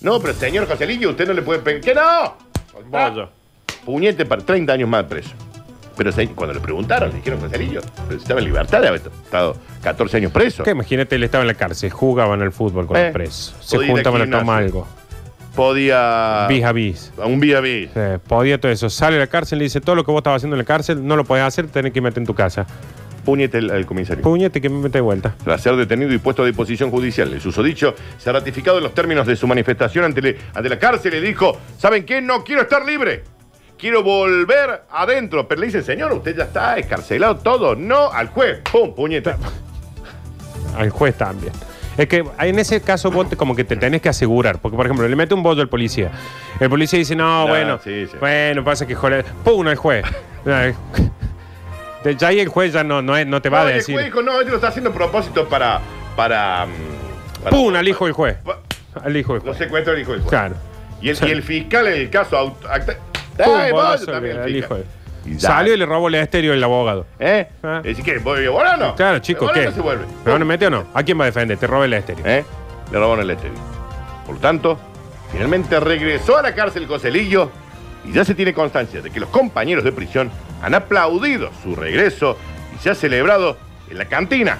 No, 0.00 0.18
pero 0.20 0.34
señor 0.34 0.66
Joselillo, 0.68 1.10
usted 1.10 1.26
no 1.28 1.32
le 1.34 1.42
puede 1.42 1.60
pedir. 1.60 1.80
¿Qué 1.80 1.94
no? 1.94 2.36
Puñete 3.84 4.26
para 4.26 4.42
30 4.42 4.72
años 4.72 4.88
más 4.88 5.04
preso. 5.04 5.30
Pero 5.96 6.10
cuando 6.34 6.54
le 6.54 6.60
preguntaron, 6.60 7.10
le 7.10 7.16
dijeron 7.16 7.40
Joselillo, 7.40 7.80
pero 8.08 8.18
estaba 8.18 8.40
en 8.40 8.46
libertad 8.46 8.80
de 8.80 8.88
haber 8.88 9.02
estado 9.24 9.56
14 9.82 10.16
años 10.16 10.32
preso. 10.32 10.68
Imagínate, 10.68 11.16
él 11.16 11.22
estaba 11.24 11.42
en 11.42 11.48
la 11.48 11.54
cárcel, 11.54 11.90
jugaban 11.90 12.40
al 12.42 12.50
fútbol 12.50 12.86
con 12.86 12.96
Eh, 12.96 13.04
los 13.04 13.12
presos. 13.12 13.54
Se 13.60 13.78
juntaban 13.86 14.22
a 14.22 14.38
tomar 14.38 14.62
algo. 14.62 14.88
Podía. 15.54 16.46
Vis 16.48 16.64
a 16.64 16.72
vis. 16.72 17.12
A 17.20 17.26
un 17.26 17.38
vis. 17.40 17.90
Eh, 17.94 18.18
podía 18.26 18.58
todo 18.60 18.72
eso. 18.72 18.88
Sale 18.88 19.14
de 19.14 19.20
la 19.20 19.26
cárcel 19.26 19.60
y 19.60 19.64
dice: 19.64 19.80
Todo 19.80 19.96
lo 19.96 20.04
que 20.04 20.10
vos 20.10 20.20
estabas 20.20 20.38
haciendo 20.40 20.56
en 20.56 20.58
la 20.58 20.64
cárcel 20.64 21.06
no 21.06 21.16
lo 21.16 21.24
podés 21.24 21.44
hacer, 21.44 21.66
tenés 21.66 21.92
que 21.92 22.00
meter 22.00 22.18
en 22.20 22.26
tu 22.26 22.34
casa. 22.34 22.66
Puñete 23.24 23.58
al, 23.58 23.70
al 23.70 23.86
comisario. 23.86 24.22
Puñete 24.22 24.60
que 24.60 24.68
me 24.68 24.78
mete 24.78 24.98
de 24.98 25.02
vuelta. 25.02 25.34
Tras 25.44 25.60
ser 25.60 25.76
detenido 25.76 26.12
y 26.12 26.18
puesto 26.18 26.42
a 26.42 26.46
disposición 26.46 26.90
judicial, 26.90 27.32
el 27.32 27.40
susodicho 27.40 27.94
se 28.18 28.30
ha 28.30 28.32
ratificado 28.32 28.78
en 28.78 28.84
los 28.84 28.94
términos 28.94 29.26
de 29.26 29.36
su 29.36 29.46
manifestación 29.46 30.04
ante, 30.06 30.22
le- 30.22 30.38
ante 30.54 30.68
la 30.68 30.78
cárcel 30.78 31.14
y 31.14 31.20
dijo: 31.20 31.56
¿Saben 31.78 32.04
qué? 32.04 32.20
No 32.20 32.42
quiero 32.44 32.62
estar 32.62 32.84
libre. 32.84 33.22
Quiero 33.78 34.02
volver 34.02 34.84
adentro. 34.90 35.46
Pero 35.46 35.60
le 35.60 35.66
dice, 35.66 35.82
señor, 35.82 36.12
usted 36.12 36.36
ya 36.36 36.44
está 36.44 36.78
escarcelado 36.78 37.36
todo. 37.36 37.74
No 37.76 38.10
al 38.10 38.28
juez. 38.28 38.60
¡Pum! 38.70 38.94
Puñete. 38.94 39.34
Al 40.76 40.90
juez 40.90 41.14
también. 41.16 41.52
Es 41.98 42.08
que 42.08 42.24
en 42.40 42.58
ese 42.58 42.80
caso 42.80 43.10
vos 43.10 43.28
te- 43.28 43.36
como 43.36 43.54
que 43.54 43.64
te 43.64 43.76
tenés 43.76 44.00
que 44.00 44.08
asegurar. 44.08 44.58
Porque, 44.58 44.76
por 44.76 44.86
ejemplo, 44.86 45.06
le 45.06 45.14
mete 45.16 45.34
un 45.34 45.42
bollo 45.42 45.60
al 45.62 45.68
policía. 45.68 46.10
El 46.58 46.70
policía 46.70 46.98
dice, 46.98 47.14
no, 47.14 47.42
No, 47.42 47.48
bueno, 47.48 47.78
sí, 47.84 48.06
sí. 48.06 48.16
bueno, 48.18 48.64
pasa 48.64 48.86
que 48.86 48.94
joder. 48.94 49.24
¡Pum! 49.44 49.66
al 49.66 49.76
juez. 49.76 50.04
Ay. 50.46 50.74
De- 52.04 52.16
ya 52.16 52.28
ahí 52.28 52.40
el 52.40 52.48
juez 52.48 52.72
ya 52.72 52.82
no, 52.82 53.00
no, 53.02 53.16
es- 53.16 53.26
no 53.26 53.40
te 53.42 53.48
va 53.48 53.60
No, 53.60 53.64
a 53.66 53.68
y 53.68 53.72
el 53.72 53.78
decir. 53.78 53.94
juez 53.94 54.06
dijo, 54.06 54.22
no, 54.22 54.40
él 54.40 54.48
lo 54.48 54.54
está 54.56 54.68
haciendo 54.68 54.90
a 54.90 54.94
propósito 54.94 55.48
para. 55.48 55.80
para. 56.16 56.66
mm, 56.66 57.42
para- 57.44 57.56
¡Pum! 57.56 57.74
al 57.76 57.86
hijo 57.88 58.04
del 58.06 58.14
juez. 58.14 58.36
pa- 58.44 58.58
Al 59.04 59.16
hijo 59.16 59.34
del 59.34 59.42
Lo 59.44 59.52
juez. 59.54 59.60
el 59.60 60.00
hijo 60.00 60.12
del 60.12 60.20
juez. 60.20 60.30
Claro. 60.30 60.54
Y 61.00 61.08
el, 61.10 61.18
y 61.26 61.30
el 61.30 61.42
fiscal 61.42 61.86
en 61.88 61.94
el 61.94 62.10
caso. 62.10 62.36
aut- 62.38 62.66
acta- 62.70 62.96
¡Pum! 63.44 63.54
¡Ay, 63.56 63.72
bolazo 63.72 64.06
también 64.06 64.36
el 64.36 64.42
al 64.42 64.48
fiscal! 64.48 64.64
hijo 64.64 64.74
de- 64.76 65.01
Y 65.24 65.36
ya. 65.36 65.48
Salió 65.50 65.74
y 65.74 65.76
le 65.76 65.86
robó 65.86 66.08
el 66.08 66.16
estéreo 66.16 66.52
el 66.52 66.62
abogado. 66.64 67.06
¿Eh? 67.18 67.48
Ah. 67.62 67.78
Es 67.84 67.96
decir, 67.96 68.04
que 68.04 68.18
¿voy 68.18 68.44
a 68.44 68.50
volar 68.50 68.74
o 68.80 68.86
no? 68.88 68.94
Claro, 68.96 69.18
chico, 69.20 69.46
¿Me 69.46 69.52
¿qué? 69.52 69.58
vuelve 69.60 69.70
o 69.70 69.74
se 69.74 69.80
vuelve? 69.80 70.04
¿Me 70.24 70.32
van 70.32 70.42
a 70.42 70.44
meter 70.44 70.68
o 70.68 70.70
no? 70.70 70.84
¿A 70.94 71.02
quién 71.02 71.18
va 71.18 71.24
a 71.24 71.26
defender? 71.26 71.56
Te 71.58 71.66
roba 71.66 71.84
el 71.84 71.92
estéreo. 71.94 72.24
¿Eh? 72.26 72.44
Le 72.90 72.98
robaron 72.98 73.24
el 73.24 73.30
estéreo. 73.30 73.56
Por 74.26 74.34
lo 74.36 74.40
tanto, 74.40 74.78
finalmente 75.30 75.78
regresó 75.80 76.38
a 76.38 76.42
la 76.42 76.54
cárcel 76.54 76.86
Coselillo 76.86 77.50
y 78.04 78.12
ya 78.12 78.24
se 78.24 78.34
tiene 78.34 78.52
constancia 78.52 79.00
de 79.00 79.10
que 79.10 79.20
los 79.20 79.28
compañeros 79.28 79.84
de 79.84 79.92
prisión 79.92 80.30
han 80.62 80.74
aplaudido 80.74 81.50
su 81.62 81.74
regreso 81.76 82.36
y 82.74 82.78
se 82.82 82.90
ha 82.90 82.94
celebrado 82.94 83.56
en 83.90 83.98
la 83.98 84.06
cantina. 84.06 84.58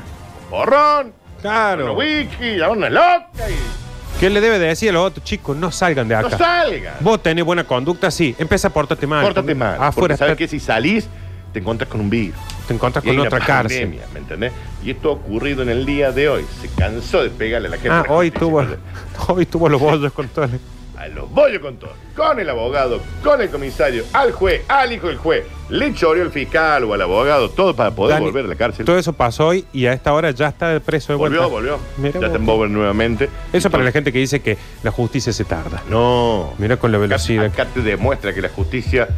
Porrón, 0.51 1.13
Claro. 1.41 1.95
whisky, 1.95 2.57
la 2.57 2.71
una 2.71 2.89
loca 2.89 3.27
y 3.49 3.82
¿Qué 4.23 4.31
le 4.31 4.41
debe 4.41 4.61
de 4.61 4.67
decir 4.69 4.91
a 4.91 4.93
los 4.93 5.05
otros 5.05 5.25
chicos? 5.25 5.57
No 5.57 5.73
salgan 5.73 6.07
de 6.07 6.15
no 6.15 6.29
acá. 6.29 6.39
salgan. 6.39 6.95
Vos 7.01 7.21
tenés 7.21 7.45
buena 7.45 7.65
conducta, 7.65 8.09
sí. 8.09 8.37
Empieza 8.39 8.69
a 8.69 8.71
portarte 8.73 9.05
mal. 9.05 9.25
Pórtate 9.25 9.53
mal. 9.53 9.75
Afuera 9.75 9.93
porque 9.95 10.17
sabes 10.17 10.37
que 10.37 10.47
si 10.47 10.61
salís, 10.61 11.09
te 11.53 11.59
encontrás 11.59 11.91
con 11.91 12.01
un 12.01 12.09
virus. 12.09 12.37
te 12.69 12.73
encontrás 12.73 13.05
Y 13.05 13.09
hay 13.09 13.17
con 13.17 13.27
una 13.27 13.37
otra 13.37 13.45
cárcel. 13.45 13.99
¿me 14.13 14.21
entendés? 14.21 14.53
Y 14.85 14.93
esto 14.93 15.09
ha 15.09 15.13
ocurrido 15.15 15.65
en 15.65 15.71
el 15.71 15.85
día 15.85 16.13
de 16.13 16.29
hoy. 16.29 16.45
Se 16.61 16.69
cansó 16.69 17.21
de 17.25 17.31
pegarle 17.31 17.67
a 17.67 17.71
la 17.73 17.77
gente. 17.79 17.91
Ah, 17.91 18.05
hoy 18.11 18.31
tuvo, 18.31 18.65
hoy 19.27 19.45
tuvo 19.45 19.69
los 19.69 19.81
bollos 19.81 20.13
con 20.13 20.29
todo. 20.29 20.45
el- 20.45 20.61
A 21.03 21.09
los 21.09 21.29
bollos 21.33 21.61
con 21.61 21.79
todo. 21.79 21.95
Con 22.15 22.39
el 22.39 22.49
abogado, 22.49 23.01
con 23.25 23.41
el 23.41 23.51
comisario, 23.51 24.05
al 24.13 24.31
juez, 24.31 24.63
al 24.69 24.93
hijo 24.93 25.09
del 25.09 25.17
juez. 25.17 25.45
Le 25.69 25.93
choreó 25.95 26.23
el 26.23 26.31
fiscal 26.31 26.85
o 26.85 26.95
al 26.95 27.03
abogado, 27.03 27.51
todo 27.51 27.75
para 27.75 27.91
poder 27.91 28.15
Dani, 28.15 28.27
volver 28.27 28.45
a 28.45 28.49
la 28.49 28.55
cárcel. 28.55 28.87
Todo 28.87 28.97
eso 28.97 29.13
pasó 29.13 29.49
hoy 29.49 29.65
y 29.73 29.87
a 29.87 29.95
esta 29.95 30.13
hora 30.13 30.31
ya 30.31 30.47
está 30.47 30.79
preso 30.79 31.13
de 31.13 31.17
Volvió, 31.17 31.49
vuelta. 31.51 31.73
volvió. 31.75 31.79
Mira 31.97 32.21
ya 32.21 32.27
está 32.27 32.39
en 32.39 32.47
Bober 32.47 32.71
nuevamente. 32.71 33.29
Eso 33.53 33.69
para 33.69 33.83
la 33.83 33.91
gente 33.91 34.13
que 34.13 34.21
dice 34.21 34.43
que 34.43 34.57
la 34.85 34.93
justicia 34.93 35.33
se 35.33 35.45
tarda. 35.45 35.83
No. 35.89 36.55
Mira 36.59 36.77
con 36.77 36.93
la 36.93 36.99
velocidad. 36.99 37.47
Acá, 37.47 37.63
acá 37.65 37.73
te 37.75 37.81
demuestra 37.81 38.33
que 38.33 38.41
la 38.41 38.51
justicia 38.51 39.09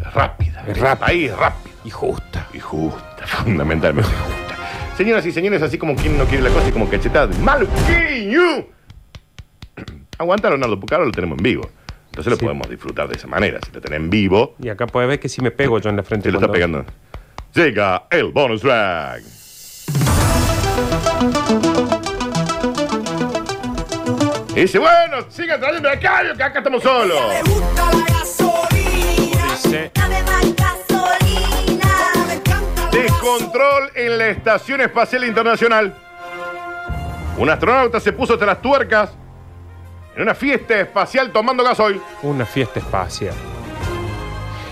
es 0.00 0.14
rápida. 0.14 0.62
Es 0.68 0.78
rápida. 0.78 1.06
Ahí 1.08 1.24
es 1.24 1.36
rápido. 1.36 1.74
Y 1.84 1.90
justa. 1.90 2.46
Y 2.54 2.60
justa, 2.60 3.26
fundamentalmente 3.26 4.08
justa. 4.12 4.56
Señoras 4.96 5.26
y 5.26 5.32
señores, 5.32 5.60
así 5.60 5.76
como 5.76 5.96
quien 5.96 6.16
no 6.16 6.24
quiere 6.26 6.44
la 6.44 6.50
cosa 6.50 6.68
y 6.68 6.72
como 6.72 6.88
cachetada 6.88 7.26
de. 7.26 7.36
Aguanta, 10.22 10.48
Leonardo, 10.48 10.78
porque 10.80 10.94
ahora 10.94 11.06
lo 11.06 11.12
tenemos 11.12 11.38
en 11.38 11.42
vivo. 11.44 11.68
Entonces 12.06 12.30
lo 12.32 12.38
podemos 12.38 12.68
disfrutar 12.68 13.08
de 13.08 13.16
esa 13.16 13.26
manera. 13.26 13.58
Si 13.64 13.72
lo 13.72 13.80
tenés 13.80 13.98
en 14.00 14.10
vivo, 14.10 14.54
Y 14.60 14.68
acá 14.68 14.86
puedes 14.86 15.08
ver 15.08 15.18
que 15.20 15.28
si 15.28 15.40
me 15.42 15.50
pego 15.50 15.78
yo 15.78 15.88
en 15.90 15.96
la 15.96 16.02
frente. 16.02 16.28
se 16.28 16.32
lo 16.32 16.38
está 16.38 16.52
pegando. 16.52 16.84
Llega 17.54 18.04
el 18.10 18.30
bonus 18.32 18.60
track. 18.60 19.22
Y 24.54 24.60
dice, 24.62 24.78
bueno, 24.78 25.24
sigan 25.30 25.58
trayendo 25.60 25.88
a 25.88 25.98
Cario, 25.98 26.36
que 26.36 26.42
acá 26.42 26.58
estamos 26.58 26.82
solos. 26.82 27.18
Me 27.28 27.42
gusta 27.50 27.90
la 27.92 28.18
gasolina. 28.18 29.52
Dice- 29.52 29.90
Descontrol 32.92 33.90
en 33.94 34.18
la 34.18 34.28
Estación 34.28 34.82
Espacial 34.82 35.24
Internacional. 35.24 35.94
Un 37.38 37.48
astronauta 37.48 37.98
se 37.98 38.12
puso 38.12 38.34
hasta 38.34 38.44
las 38.44 38.60
tuercas 38.60 39.10
en 40.16 40.22
una 40.22 40.34
fiesta 40.34 40.78
espacial 40.80 41.30
tomando 41.32 41.64
gasoil. 41.64 42.00
Una 42.22 42.44
fiesta 42.46 42.78
espacial. 42.80 43.34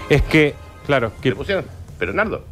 Es 0.08 0.22
que, 0.22 0.54
claro, 0.86 1.12
que 1.20 1.30
Le 1.30 1.36
pusieron- 1.36 1.64
Pero 1.98 2.12
Nardo, 2.12 2.44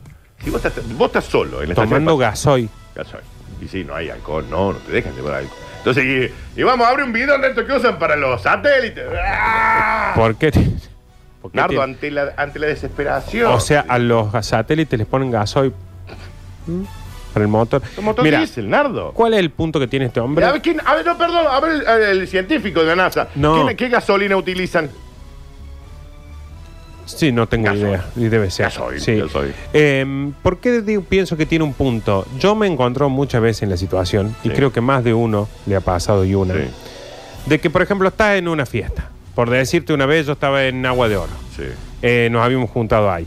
si 0.42 0.50
vos 0.50 0.64
estás, 0.64 0.86
vos 0.96 1.06
estás 1.08 1.24
solo 1.24 1.62
en 1.62 1.70
la 1.70 1.74
tomando 1.74 2.16
gasoil. 2.16 2.68
gasoil. 2.94 3.24
Y 3.60 3.66
si 3.68 3.84
no 3.84 3.94
hay 3.94 4.08
alcohol, 4.10 4.46
no, 4.48 4.72
no 4.72 4.78
te 4.78 4.92
dejan 4.92 5.14
llevar 5.14 5.34
alcohol. 5.34 5.58
Entonces, 5.78 6.04
y, 6.04 6.60
y 6.60 6.62
vamos 6.62 6.86
a 6.86 6.90
abrir 6.90 7.04
un 7.06 7.12
bidón 7.12 7.40
de 7.40 7.48
estos 7.48 7.64
que 7.64 7.72
usan 7.72 7.98
para 7.98 8.14
los 8.16 8.42
satélites. 8.42 9.04
¡Ah! 9.24 10.12
¿Por 10.14 10.36
qué? 10.36 10.50
¿Por 11.42 11.50
qué 11.50 11.56
Nardo, 11.56 11.68
tiene- 11.70 11.84
ante 11.84 12.10
la, 12.10 12.34
ante 12.36 12.58
la 12.58 12.66
desesperación. 12.68 13.52
O 13.52 13.60
sea, 13.60 13.84
a 13.88 13.98
los 13.98 14.28
satélites 14.46 14.98
les 14.98 15.06
ponen 15.08 15.30
gasoil 15.30 15.72
¿Mm? 16.66 16.82
Para 17.32 17.44
el 17.44 17.48
motor. 17.50 17.82
Un 17.96 18.04
motor 18.04 18.24
Mira, 18.24 18.38
diésel, 18.38 18.68
Nardo. 18.68 19.12
¿cuál 19.12 19.34
es 19.34 19.40
el 19.40 19.50
punto 19.50 19.78
que 19.80 19.86
tiene 19.86 20.06
este 20.06 20.20
hombre? 20.20 20.44
A 20.44 20.52
ver, 20.52 20.62
¿quién- 20.62 20.80
a 20.84 20.94
ver, 20.94 21.04
no, 21.06 21.16
perdón, 21.18 21.46
a 21.48 21.60
ver 21.60 21.82
el, 21.86 22.20
el 22.20 22.28
científico 22.28 22.80
de 22.80 22.86
la 22.86 22.96
NASA. 22.96 23.28
No. 23.34 23.66
¿Qué, 23.68 23.76
qué 23.76 23.88
gasolina 23.88 24.36
utilizan? 24.36 24.90
Sí, 27.06 27.32
no 27.32 27.46
tengo 27.48 27.64
Gasoil. 27.66 27.82
idea. 27.86 28.04
Y 28.16 28.24
debe 28.28 28.50
ser. 28.50 28.66
Gasoil, 28.66 29.00
sí. 29.00 29.16
gasoil. 29.16 29.54
Eh, 29.72 30.30
¿Por 30.42 30.58
qué 30.58 30.82
digo- 30.82 31.02
pienso 31.08 31.36
que 31.38 31.46
tiene 31.46 31.64
un 31.64 31.72
punto? 31.72 32.26
Yo 32.38 32.54
me 32.54 32.66
encontró 32.66 33.08
muchas 33.08 33.40
veces 33.40 33.62
en 33.62 33.70
la 33.70 33.76
situación, 33.78 34.36
y 34.44 34.50
creo 34.50 34.72
que 34.72 34.80
más 34.82 35.02
de 35.04 35.14
uno 35.14 35.48
le 35.66 35.76
ha 35.76 35.80
pasado 35.80 36.24
y 36.24 36.34
una, 36.34 36.52
Sí, 36.54 36.60
de 37.46 37.60
que, 37.60 37.70
por 37.70 37.80
ejemplo, 37.80 38.08
estás 38.08 38.36
en 38.36 38.46
una 38.48 38.66
fiesta. 38.66 39.08
Por 39.34 39.48
decirte 39.48 39.94
una 39.94 40.04
vez, 40.04 40.26
yo 40.26 40.32
estaba 40.32 40.64
en 40.64 40.84
Agua 40.84 41.08
de 41.08 41.16
Oro. 41.16 41.32
sí, 41.56 41.62
Eh, 42.02 42.28
nos 42.30 42.42
habíamos 42.44 42.68
juntado 42.70 43.10
ahí. 43.10 43.26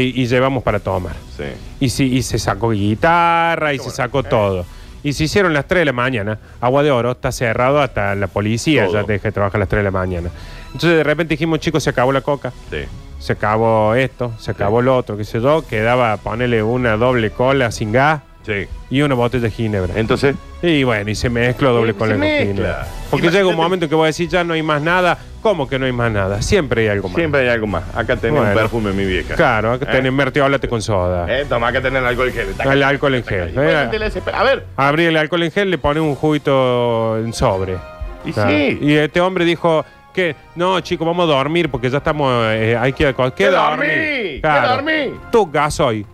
Y, 0.00 0.22
y 0.22 0.26
llevamos 0.26 0.62
para 0.62 0.78
tomar. 0.80 1.14
sí. 1.36 1.44
Y, 1.80 1.88
si, 1.90 2.04
y 2.16 2.22
se 2.22 2.38
sacó 2.38 2.70
guitarra 2.70 3.74
y 3.74 3.78
se 3.78 3.90
sacó 3.90 4.22
todo. 4.22 4.64
Y 5.02 5.12
se 5.14 5.24
hicieron 5.24 5.52
las 5.52 5.66
3 5.66 5.80
de 5.80 5.84
la 5.86 5.92
mañana. 5.92 6.38
Agua 6.60 6.82
de 6.84 6.92
Oro 6.92 7.10
está 7.10 7.32
cerrado 7.32 7.80
hasta 7.80 8.14
la 8.14 8.28
policía 8.28 8.84
Todo. 8.84 8.94
ya 8.94 9.04
te 9.04 9.12
deja 9.14 9.28
de 9.28 9.32
trabajar 9.32 9.56
a 9.56 9.60
las 9.60 9.68
3 9.68 9.80
de 9.80 9.84
la 9.84 9.90
mañana. 9.90 10.30
Entonces 10.66 10.96
de 10.96 11.02
repente 11.02 11.34
dijimos, 11.34 11.58
chicos, 11.58 11.82
se 11.82 11.90
acabó 11.90 12.12
la 12.12 12.20
coca. 12.20 12.52
sí. 12.70 12.78
Se 13.18 13.34
acabó 13.34 13.94
esto, 13.94 14.32
se 14.40 14.50
acabó 14.50 14.82
lo 14.82 14.96
otro, 14.96 15.16
qué 15.16 15.22
sé 15.24 15.40
yo. 15.40 15.64
Quedaba 15.64 16.16
ponerle 16.16 16.60
una 16.64 16.96
doble 16.96 17.30
cola 17.30 17.70
sin 17.70 17.92
gas 17.92 18.20
Sí. 18.44 18.66
y 18.90 19.02
una 19.02 19.14
botella 19.14 19.44
de 19.44 19.50
ginebra. 19.50 19.94
Entonces, 19.96 20.34
Y 20.62 20.84
bueno, 20.84 21.10
y 21.10 21.14
se 21.16 21.28
mezcló 21.28 21.72
doble 21.72 21.92
Se 21.92 21.98
con 21.98 22.18
mezcla. 22.18 22.46
ginebra. 22.46 22.86
Porque 23.10 23.26
Imagínate- 23.26 23.36
llega 23.36 23.48
un 23.48 23.56
momento 23.56 23.88
que 23.88 23.94
voy 23.96 24.04
a 24.04 24.06
decir, 24.06 24.28
ya 24.28 24.44
no 24.44 24.54
hay 24.54 24.62
más 24.62 24.80
nada. 24.82 25.18
¿Cómo 25.42 25.68
que 25.68 25.76
no 25.78 25.86
hay 25.86 25.92
más 25.92 26.12
nada? 26.12 26.40
Siempre 26.40 26.82
hay 26.82 26.88
algo 26.88 27.08
más. 27.08 27.16
siempre 27.16 27.40
hay 27.40 27.48
algo 27.48 27.66
más. 27.66 27.82
Acá 27.96 28.14
tenés 28.16 28.38
un 28.38 28.44
Bueno. 28.46 28.54
perfume, 28.60 28.92
mi 28.92 29.04
vieja. 29.04 29.34
Claro, 29.34 29.72
acá 29.72 29.86
¿Eh? 29.88 29.92
tenés 29.96 30.12
mertiolate 30.12 30.68
con 30.68 30.80
soda. 30.82 31.26
Eh, 31.28 31.46
toma, 31.48 31.66
acá 31.68 31.80
tenés 31.82 32.00
el 32.00 32.06
alcohol 32.06 32.28
en 32.28 32.34
gel. 32.34 32.54
Taca, 32.54 32.72
El 32.72 32.82
alcohol 32.84 33.14
en 33.16 33.22
taca, 33.24 33.34
gel. 33.36 33.50
y 33.50 33.54
bueno, 33.54 33.90
te 33.90 33.98
la 33.98 34.04
desespera. 34.04 34.38
A 34.40 34.44
ver, 34.44 34.66
Abrí 34.76 35.04
el 35.06 35.16
alcohol 35.16 35.42
en 35.42 35.50
gel, 35.50 35.70
le 35.70 35.78
pone 35.78 35.98
un 36.00 36.14
juguito 36.14 37.18
en 37.18 37.32
sobre. 37.32 37.76
y 38.24 38.32
Claro. 38.32 38.50
sí. 38.50 38.78
Y 38.82 38.92
este 38.94 39.20
hombre 39.20 39.44
dijo 39.44 39.84
que 40.14 40.36
no, 40.54 40.78
chicos, 40.80 41.04
vamos 41.06 41.28
a 41.28 41.32
dormir 41.32 41.68
porque 41.70 41.90
ya 41.90 41.98
estamos. 41.98 42.30
eh, 42.50 42.76
hay 42.80 42.92
que. 42.92 43.12
¿Qué, 43.12 43.32
¿Qué 43.34 43.46
dormí? 43.50 43.86
¿Qué 43.86 44.42
dormí? 44.68 45.14
Tu 45.32 45.50
gasoil. 45.50 46.06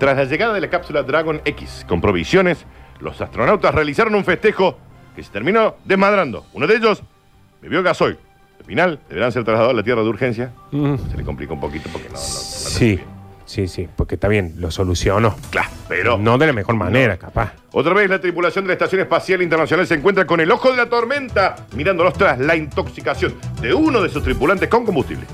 Tras 0.00 0.16
la 0.16 0.24
llegada 0.24 0.54
de 0.54 0.62
la 0.62 0.70
cápsula 0.70 1.02
Dragon 1.02 1.42
X 1.44 1.84
con 1.86 2.00
provisiones, 2.00 2.64
los 3.00 3.20
astronautas 3.20 3.74
realizaron 3.74 4.14
un 4.14 4.24
festejo 4.24 4.78
que 5.14 5.22
se 5.22 5.30
terminó 5.30 5.74
desmadrando. 5.84 6.46
Uno 6.54 6.66
de 6.66 6.76
ellos 6.76 7.02
bebió 7.60 7.82
gasoil. 7.82 8.16
Al 8.58 8.64
final, 8.64 9.00
deberán 9.10 9.30
ser 9.30 9.44
trasladados 9.44 9.74
a 9.74 9.76
la 9.76 9.82
Tierra 9.82 10.02
de 10.02 10.08
urgencia. 10.08 10.52
Mm. 10.70 10.94
Se 11.10 11.18
le 11.18 11.22
complicó 11.22 11.52
un 11.52 11.60
poquito 11.60 11.90
porque 11.92 12.08
no. 12.08 12.14
no, 12.14 12.18
no 12.18 12.22
Sí, 12.22 12.98
sí, 13.44 13.68
sí, 13.68 13.90
porque 13.94 14.14
está 14.14 14.26
bien, 14.28 14.54
lo 14.56 14.70
solucionó. 14.70 15.36
Claro, 15.50 15.68
pero. 15.86 16.16
No 16.16 16.38
de 16.38 16.46
la 16.46 16.54
mejor 16.54 16.76
manera, 16.76 17.18
capaz. 17.18 17.52
Otra 17.72 17.92
vez 17.92 18.08
la 18.08 18.22
tripulación 18.22 18.64
de 18.64 18.68
la 18.68 18.72
Estación 18.72 19.02
Espacial 19.02 19.42
Internacional 19.42 19.86
se 19.86 19.96
encuentra 19.96 20.24
con 20.24 20.40
el 20.40 20.50
ojo 20.50 20.70
de 20.70 20.78
la 20.78 20.88
tormenta, 20.88 21.56
mirándolos 21.76 22.14
tras 22.14 22.38
la 22.38 22.56
intoxicación 22.56 23.34
de 23.60 23.74
uno 23.74 24.00
de 24.00 24.08
sus 24.08 24.22
tripulantes 24.22 24.66
con 24.70 24.86
combustible. 24.86 25.26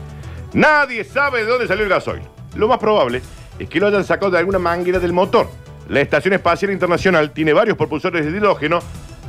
Nadie 0.54 1.04
sabe 1.04 1.44
de 1.44 1.50
dónde 1.50 1.68
salió 1.68 1.84
el 1.84 1.90
gasoil. 1.90 2.22
Lo 2.56 2.66
más 2.66 2.78
probable 2.78 3.22
es 3.58 3.68
que 3.68 3.80
lo 3.80 3.86
hayan 3.88 4.04
sacado 4.04 4.30
de 4.30 4.38
alguna 4.38 4.58
manguera 4.58 4.98
del 4.98 5.12
motor. 5.12 5.48
La 5.88 6.00
Estación 6.00 6.34
Espacial 6.34 6.72
Internacional 6.72 7.30
tiene 7.30 7.52
varios 7.52 7.76
propulsores 7.76 8.24
de 8.24 8.30
hidrógeno, 8.30 8.80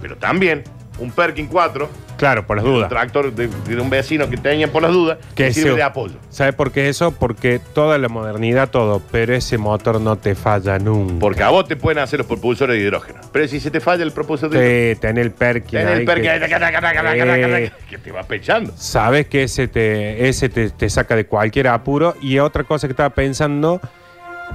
pero 0.01 0.15
también 0.17 0.63
un 0.99 1.11
Perkin 1.11 1.45
4, 1.47 1.87
Claro, 2.17 2.47
por 2.47 2.57
las 2.57 2.65
un 2.65 2.73
dudas. 2.73 2.89
tractor 2.89 3.31
de, 3.31 3.47
de 3.47 3.79
un 3.79 3.91
vecino 3.91 4.27
que 4.27 4.37
tenía 4.37 4.67
por 4.71 4.81
las 4.81 4.91
dudas, 4.91 5.19
que 5.35 5.45
Que 5.45 5.53
sirve 5.53 5.75
de 5.75 5.83
apoyo. 5.83 6.15
¿Sabe 6.31 6.51
por 6.51 6.71
qué 6.71 6.89
eso? 6.89 7.11
Porque 7.11 7.59
toda 7.75 7.99
la 7.99 8.09
modernidad, 8.09 8.71
todo, 8.71 8.99
pero 9.11 9.35
ese 9.35 9.59
motor 9.59 10.01
no 10.01 10.15
te 10.15 10.33
falla 10.33 10.79
nunca. 10.79 11.19
Porque 11.19 11.43
a 11.43 11.49
vos 11.49 11.67
te 11.67 11.75
pueden 11.75 11.99
hacer 11.99 12.17
los 12.17 12.27
propulsores 12.27 12.75
de 12.75 12.81
hidrógeno. 12.81 13.19
Pero 13.31 13.47
si 13.47 13.59
se 13.59 13.69
te 13.69 13.79
falla 13.79 14.01
el 14.03 14.11
propulsor 14.11 14.49
de 14.49 14.57
hidrógeno, 14.57 14.93
Sí, 14.95 14.99
tenés 15.01 15.25
el 15.25 15.31
Perkin. 15.31 15.79
tenés 15.79 15.99
el 15.99 16.05
Perkin 16.05 16.23
que- 16.31 17.65
Eh. 17.65 17.71
que 17.87 17.97
te 17.99 18.11
va 18.11 18.23
pechando. 18.23 18.73
Sabes 18.75 19.27
que 19.27 19.43
ese 19.43 19.67
te, 19.67 20.27
ese 20.27 20.49
te, 20.49 20.71
te 20.71 20.89
saca 20.89 21.15
de 21.15 21.27
cualquier 21.27 21.67
apuro. 21.67 22.15
Y 22.19 22.39
otra 22.39 22.63
cosa 22.63 22.87
que 22.87 22.93
estaba 22.93 23.11
pensando, 23.11 23.79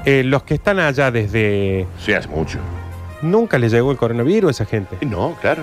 eh, 0.05 0.23
los 0.25 0.43
que 0.43 0.55
están 0.55 0.79
allá 0.79 1.11
desde... 1.11 1.87
Sí, 1.99 2.13
hace 2.13 2.29
mucho. 2.29 2.59
Nunca 3.23 3.59
les 3.59 3.73
llegó 3.73 3.91
el 3.93 3.97
coronavirus 3.97 4.49
a 4.49 4.51
esa 4.51 4.65
gente. 4.65 4.97
No, 5.07 5.37
claro. 5.41 5.63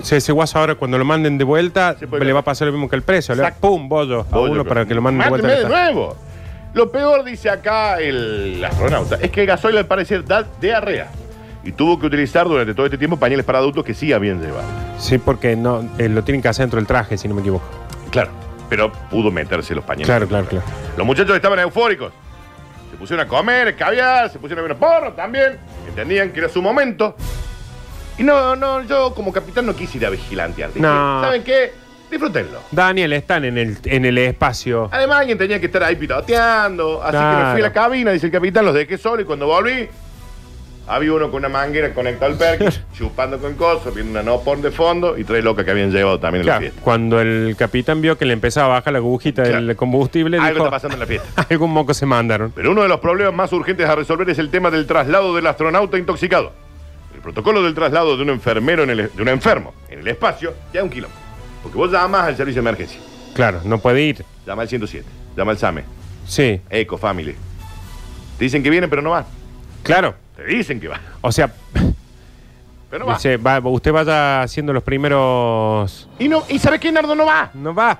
O 0.00 0.04
sea, 0.04 0.18
ese 0.18 0.32
guaso 0.32 0.58
ahora 0.58 0.74
cuando 0.74 0.96
lo 0.98 1.04
manden 1.04 1.38
de 1.38 1.44
vuelta, 1.44 1.96
Sí, 1.98 2.06
le 2.20 2.32
va 2.32 2.40
a 2.40 2.44
pasar 2.44 2.66
lo 2.66 2.72
mismo 2.72 2.88
que 2.88 2.96
el 2.96 3.02
precio. 3.02 3.34
Le 3.34 3.42
va, 3.42 3.48
Exacto. 3.48 3.68
¡Pum! 3.68 3.88
Bollo 3.88 4.20
a 4.20 4.22
Bollo, 4.24 4.52
uno 4.52 4.62
pero- 4.62 4.68
para 4.74 4.86
que 4.86 4.94
lo 4.94 5.02
manden 5.02 5.24
de 5.24 5.28
vuelta. 5.30 5.48
Máteme 5.48 5.62
de 5.62 5.68
nuevo. 5.92 6.16
Lo 6.74 6.90
peor, 6.92 7.24
dice 7.24 7.50
acá 7.50 7.98
el 7.98 8.62
astronauta, 8.64 9.16
es 9.20 9.30
que 9.30 9.40
el 9.40 9.46
gasoil 9.46 9.76
al 9.78 9.86
parecer 9.86 10.24
da 10.24 10.44
diarrea. 10.60 11.08
Y 11.64 11.72
tuvo 11.72 11.98
que 11.98 12.06
utilizar 12.06 12.46
durante 12.46 12.72
todo 12.74 12.86
este 12.86 12.98
tiempo 12.98 13.16
pañales 13.16 13.44
para 13.44 13.58
adultos 13.58 13.84
que 13.84 13.92
sí 13.94 14.12
habían 14.12 14.40
llevado. 14.40 14.66
Sí, 14.98 15.18
porque 15.18 15.56
no, 15.56 15.84
eh, 15.98 16.08
lo 16.08 16.22
tienen 16.22 16.40
que 16.40 16.48
hacer 16.48 16.64
dentro 16.64 16.76
del 16.78 16.86
traje, 16.86 17.18
si 17.18 17.26
no 17.26 17.34
me 17.34 17.40
equivoco. 17.40 17.66
Claro. 18.10 18.30
Pero 18.68 18.92
pudo 19.10 19.30
meterse 19.30 19.74
los 19.74 19.82
pañales. 19.84 20.06
Claro, 20.06 20.28
claro, 20.28 20.46
claro. 20.46 20.64
Los 20.96 21.06
muchachos 21.06 21.34
estaban 21.34 21.58
eufóricos. 21.58 22.12
Pusieron 22.98 23.24
a 23.24 23.28
comer, 23.28 23.76
caviar, 23.76 24.30
se 24.30 24.38
pusieron 24.38 24.64
a 24.64 24.68
ver 24.68 24.76
unos 24.76 24.88
porros 24.90 25.14
también. 25.16 25.58
Entendían 25.88 26.30
que 26.32 26.40
era 26.40 26.48
su 26.48 26.60
momento. 26.60 27.14
Y 28.18 28.24
no, 28.24 28.56
no, 28.56 28.82
yo 28.82 29.14
como 29.14 29.32
capitán 29.32 29.66
no 29.66 29.76
quise 29.76 29.98
ir 29.98 30.06
a 30.06 30.10
vigilantear. 30.10 30.70
Dije, 30.70 30.80
No. 30.80 31.22
¿Saben 31.22 31.44
qué? 31.44 31.72
Disfrútenlo. 32.10 32.60
Daniel, 32.72 33.12
están 33.12 33.44
en 33.44 33.58
el, 33.58 33.76
en 33.84 34.04
el 34.06 34.16
espacio. 34.18 34.88
Además, 34.90 35.20
alguien 35.20 35.36
tenía 35.38 35.60
que 35.60 35.66
estar 35.66 35.84
ahí 35.84 35.94
piloteando. 35.94 37.02
Así 37.02 37.12
que 37.18 37.44
me 37.44 37.52
fui 37.52 37.60
a 37.60 37.64
la 37.64 37.72
cabina, 37.72 38.10
dice 38.12 38.26
el 38.26 38.32
capitán, 38.32 38.64
los 38.64 38.74
dejé 38.74 38.96
solo 38.98 39.22
y 39.22 39.24
cuando 39.24 39.46
volví, 39.46 39.88
había 40.88 41.12
uno 41.12 41.30
con 41.30 41.38
una 41.40 41.48
manguera 41.48 41.92
conectado 41.92 42.32
al 42.32 42.38
perkin, 42.38 42.68
chupando 42.94 43.38
con 43.38 43.54
cosas, 43.54 43.94
viendo 43.94 44.12
una 44.12 44.22
no 44.22 44.40
porn 44.40 44.62
de 44.62 44.70
fondo 44.70 45.16
y 45.18 45.24
tres 45.24 45.44
locas 45.44 45.64
que 45.64 45.70
habían 45.70 45.90
llevado 45.90 46.18
también 46.18 46.40
en 46.42 46.46
la 46.46 46.52
Claro, 46.54 46.60
fiesta. 46.62 46.80
cuando 46.82 47.20
el 47.20 47.54
capitán 47.58 48.00
vio 48.00 48.16
que 48.16 48.24
le 48.24 48.32
empezaba 48.32 48.66
a 48.66 48.78
bajar 48.78 48.92
la 48.94 48.98
agujita 48.98 49.42
del 49.42 49.50
Claro. 49.64 49.76
combustible, 49.76 50.38
Algo 50.38 50.48
dijo, 50.50 50.64
está 50.64 50.70
pasando 50.70 50.94
en 50.94 51.00
la 51.00 51.06
fiesta. 51.06 51.46
algún 51.50 51.70
moco 51.72 51.92
se 51.94 52.06
mandaron. 52.06 52.52
Pero 52.54 52.72
uno 52.72 52.82
de 52.82 52.88
los 52.88 53.00
problemas 53.00 53.34
más 53.34 53.52
urgentes 53.52 53.86
a 53.88 53.94
resolver 53.94 54.28
es 54.30 54.38
el 54.38 54.50
tema 54.50 54.70
del 54.70 54.86
traslado 54.86 55.34
del 55.34 55.46
astronauta 55.46 55.98
intoxicado. 55.98 56.52
El 57.14 57.20
protocolo 57.20 57.62
del 57.62 57.74
traslado 57.74 58.16
de 58.16 58.22
un 58.22 58.30
enfermero 58.30 58.84
en 58.84 58.90
el, 58.90 59.10
de 59.14 59.22
un 59.22 59.28
enfermo 59.28 59.74
en 59.90 59.98
el 60.00 60.08
espacio 60.08 60.54
ya 60.72 60.80
es 60.80 60.84
un 60.84 60.90
kilómetro. 60.90 61.20
Porque 61.62 61.76
vos 61.76 61.90
llamas 61.90 62.22
al 62.28 62.36
servicio 62.36 62.62
de 62.62 62.68
emergencia, 62.68 63.00
Claro, 63.34 63.60
no 63.64 63.78
puede 63.78 64.00
ir. 64.02 64.24
llama 64.46 64.62
al 64.62 64.68
107, 64.68 65.04
llama 65.36 65.50
al 65.52 65.58
SAME, 65.58 65.82
Sí, 66.26 66.60
Eco 66.70 66.96
Family. 66.96 67.34
Te 68.38 68.44
dicen 68.44 68.62
que 68.62 68.70
vienen, 68.70 68.88
pero 68.88 69.02
no 69.02 69.10
van. 69.10 69.24
claro. 69.82 70.14
Te 70.38 70.44
dicen 70.44 70.78
que 70.80 70.86
van, 70.88 71.00
O 71.20 71.32
sea, 71.32 71.50
pero 72.90 73.00
no 73.00 73.06
van. 73.06 73.16
dice, 73.16 73.36
va- 73.36 73.58
usted 73.58 73.92
vaya 73.92 74.42
haciendo 74.42 74.72
los 74.72 74.82
primeros... 74.84 76.08
Y, 76.18 76.28
no, 76.28 76.44
¿Y 76.48 76.58
sabes 76.60 76.78
qué, 76.80 76.90
Nardo? 76.92 77.14
No 77.14 77.26
va. 77.26 77.50
No 77.54 77.74
va. 77.74 77.98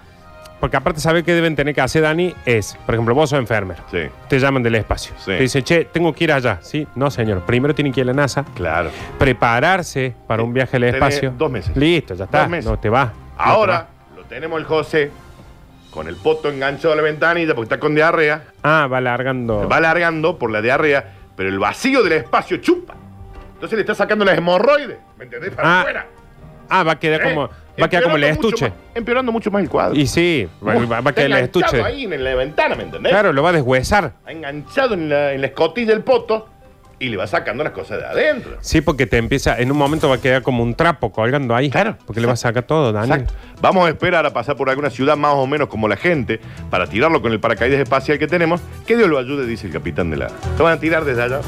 Porque 0.61 0.77
aparte, 0.77 1.01
¿sabe 1.01 1.23
qué 1.23 1.35
deben 1.35 1.55
tener 1.57 1.75
que 1.75 1.81
hacer, 1.81 2.03
Dani? 2.03 2.35
Es, 2.47 2.77
por 2.87 2.95
ejemplo, 2.95 3.15
vos 3.15 3.31
sos 3.31 3.39
enfermero. 3.39 3.83
Sí, 3.91 3.99
Te 4.29 4.39
llaman 4.41 4.63
del 4.63 4.77
espacio. 4.77 5.15
Sí. 5.19 5.27
Te 5.27 5.41
dicen, 5.41 5.63
che, 5.65 5.85
tengo 5.87 6.13
que 6.13 6.25
ir 6.25 6.33
allá. 6.33 6.59
Sí, 6.63 6.87
no, 6.97 7.11
señor. 7.11 7.43
Primero 7.43 7.75
tienen 7.75 7.93
que 7.93 8.01
ir 8.01 8.07
a 8.07 8.13
la 8.13 8.23
NASA. 8.23 8.45
claro. 8.55 8.91
Prepararse 9.19 10.15
para 10.27 10.43
un 10.43 10.53
viaje 10.53 10.77
al 10.77 10.83
Tenés 10.83 10.95
espacio. 10.95 11.33
dos 11.37 11.51
meses. 11.51 11.77
Listo, 11.77 12.15
ya 12.15 12.25
está. 12.25 12.41
Dos 12.41 12.49
meses. 12.49 12.65
No 12.71 12.79
te 12.79 12.89
va. 12.89 13.13
Ahora 13.37 13.87
lo 14.17 14.23
tenemos 14.25 14.59
el 14.59 14.65
José 14.67 15.11
con 15.91 16.09
el 16.09 16.17
poto 16.17 16.49
enganchado 16.51 16.93
a 16.93 16.97
la 16.97 17.03
ventanilla 17.03 17.55
porque 17.55 17.67
está 17.67 17.79
con 17.81 17.95
diarrea. 17.95 18.43
Ah, 18.63 18.89
va 18.91 19.01
largando. 19.01 19.69
Va 19.69 19.77
alargando 19.77 20.39
por 20.39 20.51
la 20.51 20.61
diarrea, 20.61 21.18
pero 21.39 21.49
el 21.49 21.59
vacío 21.59 22.03
del 22.03 22.13
espacio 22.15 22.57
chupa. 22.59 22.95
Entonces 23.55 23.77
le 23.77 23.81
está 23.83 23.95
sacando 23.95 24.25
las 24.25 24.37
hemorroides. 24.37 24.99
¿Me 25.17 25.25
entendés? 25.25 25.53
Para 25.55 25.69
Ah, 25.69 25.81
afuera. 25.81 26.07
Ah, 26.69 26.83
va 26.83 26.93
a 26.93 26.99
quedar 26.99 27.21
¿Eh? 27.23 27.25
como, 27.31 27.49
va 27.81 27.87
a 27.87 27.89
quedar 27.89 28.03
como 28.03 28.17
el 28.17 28.25
Empeorando 28.25 28.43
mucho 28.43 28.57
estuche. 28.67 28.71
más- 28.71 28.97
empeorando 28.97 29.33
mucho 29.33 29.51
más 29.53 29.63
el 29.63 29.69
cuadro. 29.71 29.97
Y 29.99 30.07
sí, 30.07 30.49
va, 30.67 30.77
Uf, 30.77 30.91
va- 30.91 30.97
a 30.97 30.99
está 30.99 31.13
quedar 31.15 31.27
el 31.27 31.33
enganchado 31.37 31.65
estuche. 31.65 31.83
ahí 31.85 32.05
en 32.05 32.25
la 32.25 32.35
ventana, 32.35 32.75
¿me 32.75 32.83
entendés? 32.83 33.11
Claro, 33.13 33.33
lo 33.33 33.43
va 33.43 33.49
a 33.51 33.53
deshuesar. 33.53 34.13
Está 34.19 34.33
enganchado 34.33 34.95
en 34.95 35.09
la, 35.09 35.33
en 35.33 35.41
la 35.41 35.47
escotilla 35.47 35.93
del 35.93 36.03
poto 36.03 36.49
y 37.01 37.09
le 37.09 37.17
va 37.17 37.27
sacando 37.27 37.63
las 37.65 37.73
cosas 37.73 37.99
de 37.99 38.07
adentro. 38.07 38.57
Sí, 38.61 38.81
porque 38.81 39.07
te 39.07 39.19
empieza, 39.19 39.59
en 39.59 39.71
un 39.71 39.79
momento 39.79 40.09
va 40.09 40.17
a 40.17 40.21
quedar 40.21 40.43
como 40.43 40.63
un 40.63 40.75
trapo 40.75 41.13
colgando 41.13 41.55
ahí. 41.55 41.71
Claro. 41.71 41.97
Porque 42.07 42.21
le 42.21 42.27
va 42.27 42.33
a 42.33 42.37
sacar 42.37 42.65
todo, 42.65 42.93
Daniel. 42.93 43.21
Exacto. 43.21 43.35
Vamos 43.61 43.87
a 43.87 43.91
esperar 43.91 44.25
a 44.27 44.33
pasar 44.33 44.57
por 44.57 44.69
alguna 44.71 44.91
ciudad 44.91 45.17
más 45.17 45.35
o 45.35 45.47
menos 45.47 45.69
como 45.69 45.89
la 45.89 45.97
gente 45.97 46.41
para 46.71 46.87
tirarlo 46.87 47.21
con 47.23 47.33
el 47.33 47.41
paracaídas 47.41 47.81
espacial 47.81 48.19
que 48.19 48.27
tenemos. 48.27 48.61
Que 48.87 48.97
Dios 48.97 49.09
lo 49.09 49.19
ayude, 49.19 49.47
dice 49.47 49.67
el 49.67 49.73
capitán 49.73 50.11
de 50.11 50.17
la. 50.17 50.29
Lo 50.59 50.65
van 50.65 50.75
a 50.75 50.81
tirar 50.81 51.05
desde 51.05 51.23
allá. 51.23 51.41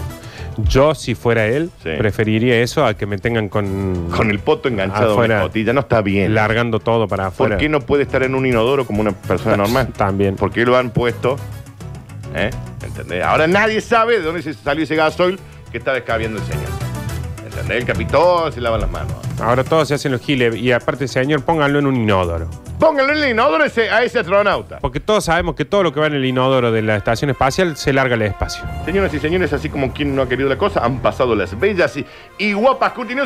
Yo, 0.58 0.94
si 0.94 1.14
fuera 1.14 1.46
él, 1.46 1.70
Sí. 1.82 1.90
preferiría 1.96 2.60
eso 2.60 2.84
a 2.84 2.94
que 2.94 3.06
me 3.06 3.18
tengan 3.18 3.48
con, 3.48 4.08
Con 4.14 4.30
el 4.30 4.40
poto 4.40 4.68
enganchado 4.68 5.12
Afuera. 5.12 5.36
una 5.36 5.44
escotilla, 5.44 5.72
no 5.72 5.80
está 5.80 6.02
bien. 6.02 6.34
largando 6.34 6.80
todo 6.80 7.08
para 7.08 7.28
afuera. 7.28 7.54
¿Por 7.56 7.60
qué 7.60 7.68
no 7.68 7.80
puede 7.80 8.02
estar 8.02 8.22
en 8.24 8.34
un 8.34 8.44
inodoro 8.44 8.84
como 8.84 9.00
una 9.00 9.12
persona 9.12 9.56
normal? 9.56 9.88
También. 9.96 10.36
¿Por 10.36 10.50
qué 10.52 10.64
lo 10.66 10.76
han 10.76 10.90
puesto? 10.90 11.36
¿Eh? 12.34 12.50
¿Entendés? 12.84 13.24
Ahora 13.24 13.46
nadie 13.46 13.80
sabe 13.80 14.18
de 14.18 14.22
dónde 14.22 14.42
se 14.42 14.54
salió 14.54 14.84
ese 14.84 14.94
gasoil 14.96 15.38
que 15.72 15.78
está 15.78 15.92
descabiendo 15.92 16.38
el 16.40 16.44
señor. 16.46 16.68
¿Entendés? 17.44 17.78
El 17.78 17.84
capitón 17.86 18.52
se 18.52 18.60
lava 18.60 18.78
las 18.78 18.90
manos. 18.90 19.12
Ahora 19.40 19.64
todos 19.64 19.88
se 19.88 19.94
hacen 19.94 20.12
los 20.12 20.20
giles 20.20 20.54
y 20.56 20.70
aparte, 20.70 21.08
señor, 21.08 21.42
pónganlo 21.44 21.78
en 21.78 21.86
un 21.86 21.96
inodoro. 21.96 22.48
Pónganlo 22.78 23.12
en 23.14 23.22
el 23.24 23.30
inodoro 23.30 23.64
ese- 23.64 23.90
a 23.90 24.02
ese 24.02 24.20
astronauta. 24.20 24.78
Porque 24.78 25.00
todos 25.00 25.24
sabemos 25.24 25.54
que 25.54 25.64
todo 25.64 25.82
lo 25.82 25.92
que 25.92 26.00
va 26.00 26.06
en 26.06 26.14
el 26.14 26.24
inodoro 26.24 26.70
de 26.72 26.80
la 26.82 26.96
estación 26.96 27.30
espacial 27.30 27.76
se 27.76 27.92
larga 27.92 28.14
al 28.14 28.22
espacio. 28.22 28.64
Señoras 28.86 29.12
y 29.12 29.18
señores, 29.18 29.52
así 29.52 29.68
como 29.68 29.92
quien 29.92 30.14
no 30.14 30.22
ha 30.22 30.28
querido 30.28 30.48
la 30.48 30.56
cosa, 30.56 30.84
han 30.84 31.00
pasado 31.00 31.34
las 31.34 31.58
bellas 31.58 31.96
y, 31.96 32.06
y 32.38 32.52
guapas 32.52 32.92
continuas. 32.92 33.18